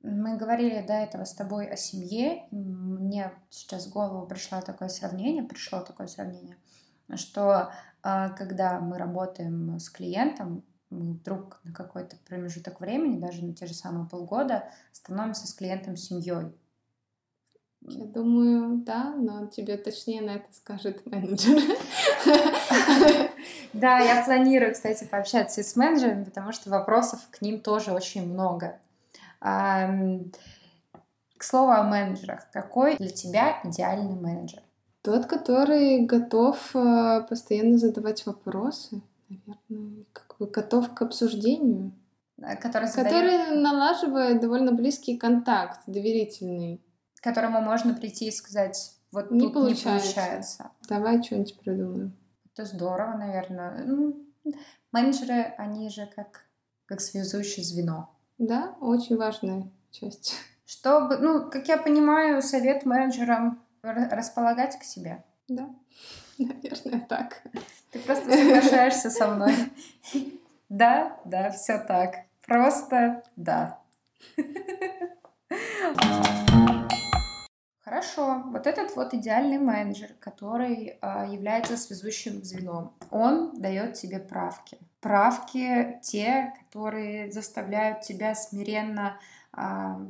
Мы 0.03 0.37
говорили 0.37 0.85
до 0.85 0.93
этого 0.93 1.25
с 1.25 1.33
тобой 1.33 1.67
о 1.67 1.75
семье. 1.75 2.47
Мне 2.51 3.33
сейчас 3.49 3.87
в 3.87 3.91
голову 3.91 4.27
пришло 4.27 4.61
такое 4.61 4.89
сравнение, 4.89 5.43
пришло 5.43 5.81
такое 5.81 6.07
сравнение, 6.07 6.57
что 7.15 7.71
а, 8.03 8.29
когда 8.29 8.79
мы 8.79 8.97
работаем 8.97 9.79
с 9.79 9.89
клиентом, 9.89 10.63
мы 10.89 11.13
вдруг 11.13 11.59
на 11.63 11.73
какой-то 11.73 12.15
промежуток 12.27 12.79
времени, 12.79 13.19
даже 13.19 13.43
на 13.43 13.53
те 13.53 13.65
же 13.65 13.73
самые 13.73 14.07
полгода, 14.07 14.69
становимся 14.91 15.47
с 15.47 15.53
клиентом 15.53 15.97
семьей. 15.97 16.53
Я 17.81 18.05
думаю, 18.05 18.79
да, 18.79 19.13
но 19.15 19.45
тебе 19.47 19.77
точнее 19.77 20.21
на 20.21 20.35
это 20.35 20.53
скажет 20.53 21.05
менеджер. 21.05 21.61
Да, 23.73 23.99
я 23.99 24.23
планирую, 24.23 24.73
кстати, 24.73 25.03
пообщаться 25.03 25.61
и 25.61 25.63
с 25.63 25.75
менеджерами, 25.75 26.23
потому 26.23 26.51
что 26.51 26.69
вопросов 26.69 27.19
к 27.29 27.41
ним 27.41 27.59
тоже 27.59 27.91
очень 27.91 28.27
много. 28.27 28.79
К 29.39 30.23
слову 31.39 31.71
о 31.71 31.83
менеджерах. 31.83 32.49
Какой 32.51 32.97
для 32.97 33.09
тебя 33.09 33.59
идеальный 33.63 34.15
менеджер? 34.15 34.63
Тот, 35.03 35.27
который 35.27 36.05
готов 36.05 36.75
э, 36.75 37.21
постоянно 37.29 37.77
задавать 37.77 38.25
вопросы, 38.25 39.01
наверное, 39.29 40.03
бы 40.39 40.47
готов 40.47 40.93
к 40.93 41.01
обсуждению. 41.01 41.91
Э, 42.39 42.55
Который 42.55 42.87
задает- 42.87 43.07
Который 43.31 43.61
налаживает 43.61 44.39
довольно 44.41 44.71
близкий 44.71 45.17
контакт, 45.17 45.81
доверительный. 45.87 46.81
к 47.19 47.23
которому 47.23 47.61
можно 47.61 47.93
прийти 47.95 48.27
и 48.27 48.31
сказать, 48.31 48.93
вот 49.11 49.31
Не 49.31 49.39
тут 49.39 49.47
не 49.49 49.53
получается. 49.53 50.13
получается. 50.13 50.71
Давай 50.87 51.21
что-нибудь 51.23 51.59
придумаем. 51.59 52.15
Это 52.53 52.65
здорово, 52.65 53.17
наверное. 53.17 53.83
Ну, 53.85 54.23
Менеджеры, 54.91 55.53
они 55.57 55.89
же 55.89 56.07
как, 56.15 56.45
как 56.85 57.01
связующее 57.01 57.65
звено. 57.65 58.09
Да, 58.37 58.75
очень 58.79 59.17
важная 59.17 59.69
часть. 59.91 60.35
Чтобы, 60.65 61.17
ну, 61.17 61.49
как 61.49 61.67
я 61.67 61.77
понимаю, 61.77 62.41
совет 62.41 62.85
менеджерам 62.85 63.61
ра- 63.83 64.09
располагать 64.09 64.77
к 64.79 64.83
себе. 64.83 65.23
Да, 65.47 65.69
наверное, 66.45 67.05
так. 67.07 67.41
Ты 67.91 67.99
просто 67.99 68.31
соглашаешься 68.31 69.09
со 69.09 69.27
мной. 69.27 69.53
Да, 70.69 71.19
да, 71.25 71.51
все 71.51 71.79
так. 71.79 72.25
Просто 72.45 73.23
да. 73.35 73.79
Хорошо, 77.79 78.43
вот 78.47 78.67
этот 78.67 78.95
вот 78.97 79.13
идеальный 79.13 79.59
менеджер, 79.59 80.09
который 80.19 80.97
а, 81.01 81.25
является 81.25 81.77
связующим 81.77 82.43
звеном, 82.43 82.93
он 83.11 83.53
дает 83.59 83.93
тебе 83.93 84.19
правки. 84.19 84.77
Правки 84.99 85.97
те, 86.03 86.53
которые 86.59 87.31
заставляют 87.31 88.01
тебя 88.01 88.35
смиренно 88.35 89.17
а, 89.53 90.01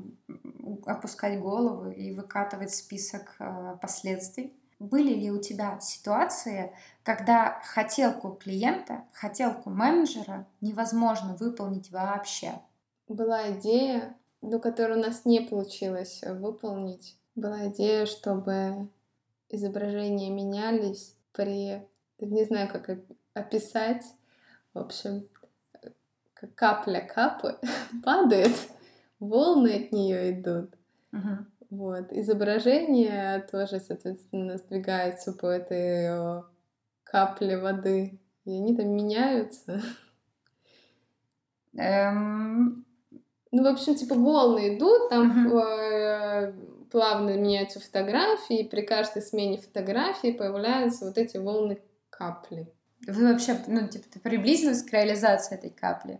опускать 0.87 1.39
голову 1.39 1.91
и 1.91 2.13
выкатывать 2.13 2.73
список 2.73 3.35
а, 3.37 3.75
последствий. 3.75 4.53
Были 4.79 5.13
ли 5.13 5.31
у 5.31 5.39
тебя 5.39 5.79
ситуации, 5.79 6.71
когда 7.03 7.59
хотелку 7.63 8.31
клиента, 8.31 9.05
хотелку 9.11 9.71
менеджера 9.71 10.45
невозможно 10.61 11.35
выполнить 11.35 11.91
вообще? 11.91 12.61
Была 13.07 13.51
идея, 13.53 14.15
но 14.41 14.59
которую 14.59 14.99
у 14.99 15.03
нас 15.03 15.25
не 15.25 15.39
получилось 15.39 16.21
выполнить. 16.27 17.17
Была 17.33 17.67
идея, 17.69 18.05
чтобы 18.05 18.87
изображения 19.49 20.29
менялись 20.29 21.15
при... 21.31 21.87
Не 22.19 22.45
знаю, 22.45 22.69
как 22.69 22.89
оп- 22.89 23.17
описать. 23.33 24.03
В 24.73 24.79
общем, 24.79 25.27
капля 26.55 27.01
капает, 27.01 27.59
падает, 28.03 28.55
волны 29.19 29.85
от 29.85 29.91
нее 29.91 30.31
идут. 30.31 30.75
Вот. 31.69 32.11
Изображение 32.13 33.45
тоже, 33.51 33.79
соответственно, 33.79 34.57
сдвигается 34.57 35.33
по 35.33 35.47
этой 35.47 36.43
капле 37.03 37.57
воды. 37.57 38.19
И 38.45 38.51
они 38.51 38.75
там 38.75 38.89
меняются. 38.89 39.81
Эм, 41.77 42.85
Ну, 43.51 43.63
в 43.63 43.67
общем, 43.67 43.95
типа 43.95 44.15
волны 44.15 44.75
идут, 44.75 45.09
там 45.09 45.47
э, 45.53 46.53
плавно 46.91 47.37
меняются 47.37 47.79
фотографии, 47.79 48.59
и 48.59 48.69
при 48.69 48.81
каждой 48.81 49.21
смене 49.21 49.57
фотографии 49.57 50.31
появляются 50.31 51.05
вот 51.05 51.17
эти 51.17 51.37
волны 51.37 51.81
капли. 52.09 52.71
Вы 53.07 53.31
вообще, 53.31 53.57
ну, 53.67 53.87
типа, 53.87 54.05
ты 54.11 54.19
приблизилась 54.19 54.83
к 54.83 54.91
реализации 54.91 55.55
этой 55.55 55.69
капли? 55.69 56.19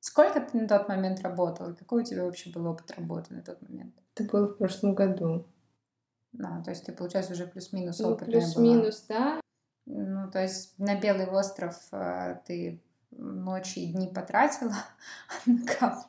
Сколько 0.00 0.40
ты 0.40 0.56
на 0.58 0.68
тот 0.68 0.88
момент 0.88 1.20
работала? 1.22 1.72
Какой 1.74 2.02
у 2.02 2.04
тебя 2.04 2.24
вообще 2.24 2.50
был 2.50 2.66
опыт 2.66 2.90
работы 2.92 3.34
на 3.34 3.42
тот 3.42 3.60
момент? 3.62 3.94
Это 4.14 4.30
было 4.30 4.46
в 4.46 4.58
прошлом 4.58 4.94
году. 4.94 5.44
Ну, 6.32 6.62
то 6.64 6.70
есть 6.70 6.84
ты, 6.84 6.92
получается, 6.92 7.32
уже 7.32 7.46
плюс-минус 7.46 7.98
Ну, 8.00 8.10
опытная 8.10 8.40
плюс-минус, 8.40 9.04
да. 9.08 9.40
Ну, 9.86 10.30
то 10.30 10.40
есть 10.42 10.78
на 10.78 10.98
Белый 10.98 11.26
остров 11.26 11.76
э, 11.92 12.38
ты 12.46 12.80
ночи 13.10 13.80
и 13.80 13.92
дни 13.92 14.08
потратила, 14.08 14.74
а 15.28 15.50
на 15.50 15.66
капли 15.66 16.06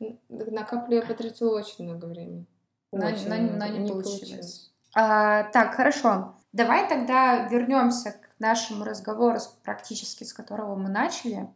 Н- 0.00 0.54
На 0.54 0.62
каплю 0.64 0.96
я 0.96 1.02
потратила 1.02 1.56
очень 1.58 1.84
много 1.84 2.04
времени. 2.06 2.46
Но- 2.92 3.06
Очень 3.06 3.28
но- 3.28 3.36
много. 3.36 3.56
но 3.58 3.66
не 3.66 3.88
получилось. 3.90 4.72
А, 4.94 5.44
так, 5.50 5.74
хорошо. 5.74 6.36
Давай 6.52 6.88
тогда 6.88 7.48
вернемся 7.48 8.12
к 8.12 8.30
нашему 8.38 8.84
разговору, 8.84 9.38
практически 9.64 10.22
с 10.22 10.32
которого 10.32 10.76
мы 10.76 10.88
начали, 10.88 11.48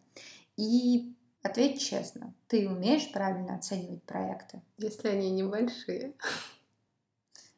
и 0.56 1.14
ответь 1.42 1.80
честно. 1.80 2.34
Ты 2.46 2.68
умеешь 2.68 3.10
правильно 3.12 3.56
оценивать 3.56 4.02
проекты? 4.04 4.62
Если 4.78 5.08
они 5.08 5.30
небольшие. 5.30 6.14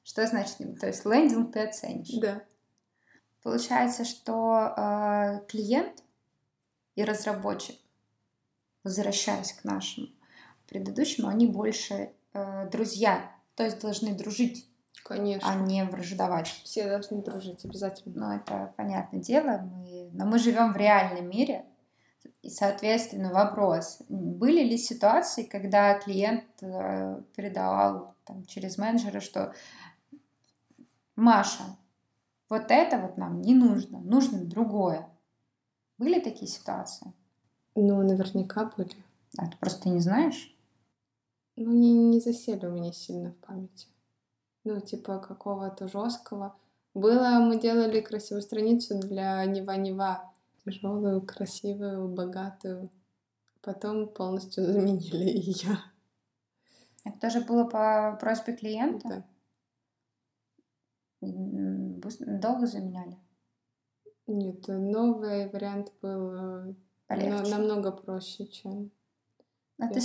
Что 0.03 0.27
значит, 0.27 0.57
то 0.81 0.87
есть 0.87 1.05
лендинг 1.05 1.53
ты 1.53 1.61
оценишь? 1.61 2.11
Да. 2.21 2.43
Получается, 3.43 4.05
что 4.05 4.75
э, 4.77 5.47
клиент 5.47 6.03
и 6.95 7.05
разработчик, 7.05 7.77
возвращаясь 8.85 9.53
к 9.53 9.65
нашему 9.65 10.09
предыдущему, 10.69 11.29
они 11.29 11.47
больше 11.47 12.13
э, 12.33 12.69
друзья, 12.71 13.33
то 13.55 13.65
есть 13.65 13.81
должны 13.81 14.15
дружить. 14.15 14.67
Конечно. 15.05 15.51
А 15.51 15.55
не 15.55 15.85
враждовать. 15.85 16.49
Все 16.49 16.89
должны 16.89 17.23
дружить 17.23 17.65
обязательно. 17.65 18.29
Ну, 18.29 18.37
это 18.37 18.73
понятное 18.77 19.21
дело. 19.21 19.59
Мы... 19.59 20.11
Но 20.13 20.27
мы 20.27 20.39
живем 20.39 20.73
в 20.73 20.77
реальном 20.77 21.29
мире. 21.29 21.65
И, 22.43 22.49
соответственно, 22.49 23.33
вопрос. 23.33 24.03
Были 24.09 24.63
ли 24.63 24.79
ситуации, 24.79 25.43
когда 25.43 25.99
клиент 25.99 26.45
э, 26.63 27.23
передавал 27.37 28.15
там, 28.25 28.47
через 28.47 28.79
менеджера, 28.79 29.21
что 29.21 29.55
Маша, 31.17 31.65
вот 32.49 32.71
это 32.71 32.99
вот 32.99 33.19
нам 33.19 33.43
не 33.43 33.55
нужно, 33.55 34.01
нужно 34.01 34.45
другое. 34.45 35.09
Были 35.99 36.19
такие 36.19 36.51
ситуации? 36.51 37.13
Ну, 37.75 38.03
наверняка 38.03 38.71
были. 38.77 38.95
А 39.37 39.47
ты 39.47 39.57
просто 39.59 39.89
не 39.91 40.01
знаешь? 40.01 40.57
Ну, 41.57 41.73
не, 41.73 41.93
не 41.93 42.21
засели 42.21 42.67
у 42.67 42.71
меня 42.71 42.93
сильно 42.93 43.33
в 43.33 43.37
памяти. 43.37 43.87
Ну, 44.65 44.81
типа 44.81 45.19
какого-то 45.19 45.89
жесткого. 45.89 46.57
Было, 46.95 47.39
мы 47.39 47.61
делали 47.61 48.01
красивую 48.01 48.43
страницу 48.43 48.99
для 48.99 49.45
Нева-Нева. 49.45 50.31
Тяжелую, 50.65 51.23
красивую, 51.23 52.09
богатую. 52.09 52.91
Потом 53.63 54.09
полностью 54.09 54.65
заменили 54.73 55.25
ее. 55.25 55.79
Это 57.05 57.19
тоже 57.19 57.41
было 57.41 57.65
по 57.65 58.17
просьбе 58.21 58.57
клиента? 58.57 59.09
Да. 59.09 59.25
Долго 61.21 62.67
заменяли? 62.67 63.19
Нет, 64.27 64.69
новый 64.69 65.51
вариант 65.51 65.93
был 66.01 66.75
Полегче. 67.07 67.51
намного 67.51 67.91
проще, 67.91 68.47
чем... 68.47 68.91
А 69.79 69.89
ты, 69.89 70.01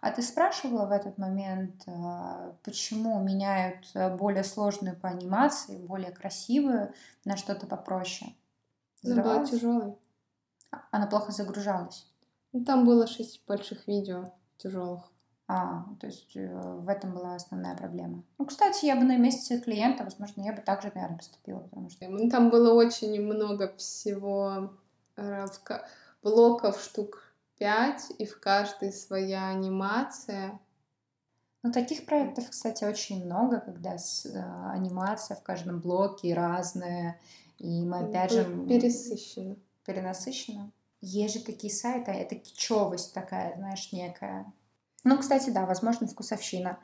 а 0.00 0.10
ты 0.10 0.22
спрашивала 0.22 0.86
в 0.86 0.92
этот 0.92 1.16
момент, 1.16 1.84
а, 1.86 2.56
почему 2.64 3.22
меняют 3.22 3.86
а, 3.94 4.14
более 4.14 4.42
сложную 4.42 4.96
по 4.96 5.08
анимации, 5.08 5.78
более 5.78 6.10
красивую 6.10 6.92
на 7.24 7.36
что-то 7.36 7.66
попроще? 7.66 8.34
Она 9.04 9.22
была 9.22 9.44
тяжелой. 9.44 9.96
Она 10.90 11.06
плохо 11.06 11.32
загружалась? 11.32 12.06
Ну, 12.52 12.64
там 12.64 12.84
было 12.84 13.06
шесть 13.06 13.44
больших 13.46 13.86
видео 13.86 14.32
тяжелых. 14.56 15.10
А, 15.52 15.84
то 16.00 16.06
есть 16.06 16.36
э, 16.36 16.48
в 16.48 16.88
этом 16.88 17.12
была 17.12 17.34
основная 17.34 17.76
проблема. 17.76 18.22
Ну, 18.38 18.46
кстати, 18.46 18.84
я 18.86 18.94
бы 18.94 19.02
на 19.02 19.16
месте 19.16 19.58
клиента, 19.58 20.04
возможно, 20.04 20.42
я 20.42 20.52
бы 20.52 20.62
также, 20.62 20.92
наверное, 20.94 21.18
поступила, 21.18 21.58
потому 21.58 21.90
что... 21.90 22.06
Там 22.30 22.50
было 22.50 22.72
очень 22.72 23.20
много 23.20 23.74
всего 23.76 24.72
э, 25.16 25.46
блоков 26.22 26.80
штук 26.80 27.34
пять, 27.58 28.12
и 28.18 28.26
в 28.26 28.38
каждой 28.38 28.92
своя 28.92 29.48
анимация. 29.48 30.60
Ну, 31.64 31.72
таких 31.72 32.06
проектов, 32.06 32.48
кстати, 32.48 32.84
очень 32.84 33.24
много, 33.24 33.58
когда 33.58 33.98
с, 33.98 34.26
э, 34.26 34.40
анимация 34.72 35.36
в 35.36 35.42
каждом 35.42 35.80
блоке 35.80 36.32
разная, 36.32 37.18
и 37.60 37.84
мы 37.84 38.00
опять 38.00 38.32
же... 38.32 38.44
Пересыщено. 38.66 39.56
Перенасыщено. 39.84 40.72
Есть 41.02 41.34
же 41.34 41.40
такие 41.44 41.72
сайты, 41.72 42.10
это 42.10 42.34
кичевость 42.34 43.12
такая, 43.12 43.54
знаешь, 43.56 43.92
некая. 43.92 44.50
Ну, 45.04 45.18
кстати, 45.18 45.50
да, 45.50 45.66
возможно, 45.66 46.06
вкусовщина. 46.06 46.78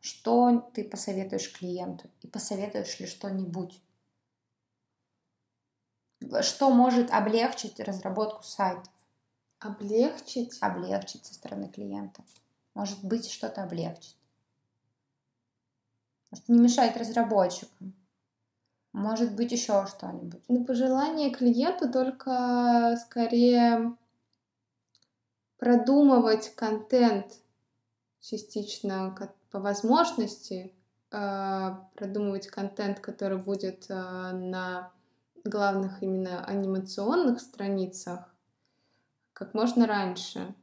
Что 0.00 0.60
ты 0.72 0.84
посоветуешь 0.84 1.52
клиенту? 1.52 2.08
И 2.22 2.28
посоветуешь 2.28 2.98
ли 2.98 3.06
что-нибудь? 3.06 3.82
Что 6.40 6.70
может 6.70 7.10
облегчить 7.10 7.78
разработку 7.78 8.42
сайтов? 8.42 8.92
Облегчить? 9.58 10.56
Облегчить 10.62 11.26
со 11.26 11.34
стороны 11.34 11.68
клиента. 11.68 12.24
Может 12.72 13.04
быть, 13.04 13.30
что-то 13.30 13.62
облегчить. 13.62 14.16
Может, 16.30 16.48
не 16.48 16.58
мешает 16.58 16.96
разработчикам. 16.96 17.94
Может 18.96 19.36
быть, 19.36 19.52
еще 19.52 19.86
что-нибудь. 19.86 20.42
Ну, 20.48 20.64
пожелание 20.64 21.28
клиенту 21.30 21.92
только 21.92 22.98
скорее 23.04 23.94
продумывать 25.58 26.54
контент 26.54 27.26
частично 28.20 29.14
по 29.50 29.60
возможности, 29.60 30.72
а, 31.10 31.90
продумывать 31.94 32.46
контент, 32.46 33.00
который 33.00 33.36
будет 33.36 33.84
а, 33.90 34.32
на 34.32 34.90
главных 35.44 36.02
именно 36.02 36.42
анимационных 36.46 37.42
страницах 37.42 38.34
как 39.34 39.52
можно 39.52 39.86
раньше, 39.86 40.54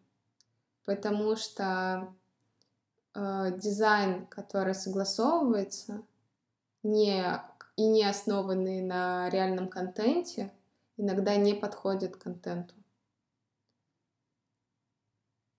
потому 0.86 1.36
что 1.36 2.12
э, 3.13 3.58
дизайн, 3.60 4.26
который 4.26 4.74
согласовывается, 4.74 6.02
не, 6.82 7.24
и 7.75 7.86
не 7.88 8.03
основанный 8.03 8.81
на 8.81 9.29
реальном 9.29 9.67
контенте, 9.67 10.51
иногда 10.97 11.36
не 11.36 11.53
подходит 11.53 12.17
к 12.17 12.23
контенту. 12.23 12.75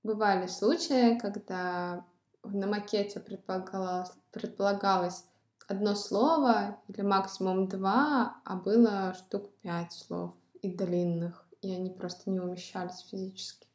Бывали 0.02 0.46
случаи, 0.46 1.18
когда 1.18 2.06
на 2.42 2.66
макете 2.66 3.20
предполагалось, 3.20 4.12
предполагалось 4.30 5.24
одно 5.66 5.94
слово 5.94 6.78
или 6.88 7.00
максимум 7.00 7.68
два, 7.68 8.36
а 8.44 8.56
было 8.56 9.14
штук 9.14 9.50
пять 9.62 9.92
слов 9.92 10.36
и 10.60 10.70
длинных, 10.70 11.48
и 11.62 11.72
они 11.72 11.90
просто 11.90 12.30
не 12.30 12.40
умещались 12.40 13.00
физически. 13.10 13.66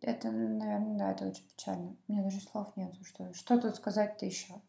Это, 0.00 0.30
наверное, 0.30 0.98
да, 0.98 1.12
это 1.12 1.26
очень 1.26 1.48
печально. 1.48 1.96
У 2.06 2.12
меня 2.12 2.22
даже 2.22 2.40
слов 2.40 2.76
нет. 2.76 2.94
Что, 3.04 3.32
что 3.32 3.58
тут 3.60 3.76
сказать-то 3.76 4.26
еще? 4.26 4.60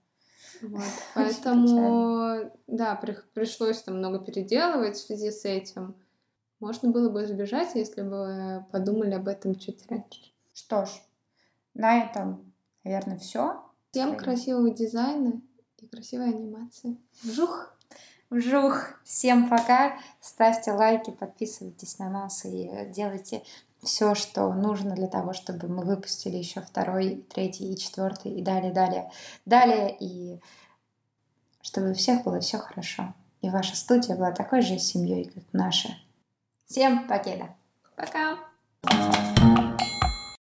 Вот, 0.62 0.83
поэтому, 1.15 2.51
да, 2.67 2.95
при, 2.95 3.17
пришлось 3.33 3.81
там 3.81 3.97
много 3.97 4.19
переделывать 4.19 4.97
в 4.97 5.05
связи 5.05 5.31
с 5.31 5.45
этим. 5.45 5.95
Можно 6.59 6.89
было 6.89 7.09
бы 7.09 7.23
избежать, 7.23 7.75
если 7.75 8.01
бы 8.01 8.65
подумали 8.71 9.13
об 9.13 9.27
этом 9.27 9.55
чуть 9.55 9.89
раньше. 9.89 10.33
Что 10.53 10.85
ж, 10.85 10.89
на 11.73 12.03
этом, 12.03 12.53
наверное, 12.83 13.17
все. 13.17 13.63
Всем 13.91 14.17
красивого 14.17 14.69
дизайна 14.69 15.41
и 15.77 15.88
красивой 15.88 16.29
анимации. 16.29 16.97
Вжух! 17.23 17.73
Вжух! 18.29 18.99
Всем 19.03 19.49
пока! 19.49 19.97
Ставьте 20.19 20.73
лайки, 20.73 21.12
подписывайтесь 21.12 21.97
на 21.97 22.09
нас 22.09 22.45
и 22.45 22.69
делайте 22.93 23.43
все, 23.83 24.15
что 24.15 24.51
нужно 24.53 24.95
для 24.95 25.07
того, 25.07 25.33
чтобы 25.33 25.67
мы 25.67 25.83
выпустили 25.83 26.37
еще 26.37 26.61
второй, 26.61 27.25
третий 27.33 27.71
и 27.71 27.77
четвертый 27.77 28.33
и 28.33 28.41
далее, 28.41 28.71
далее, 28.71 29.11
далее, 29.45 29.95
и 29.99 30.39
чтобы 31.61 31.91
у 31.91 31.93
всех 31.93 32.23
было 32.23 32.39
все 32.39 32.57
хорошо. 32.57 33.13
И 33.41 33.49
ваша 33.49 33.75
студия 33.75 34.15
была 34.15 34.31
такой 34.31 34.61
же 34.61 34.77
семьей, 34.79 35.25
как 35.25 35.43
наша. 35.53 35.89
Всем 36.65 37.07
покеда. 37.07 37.55
Пока. 37.95 38.37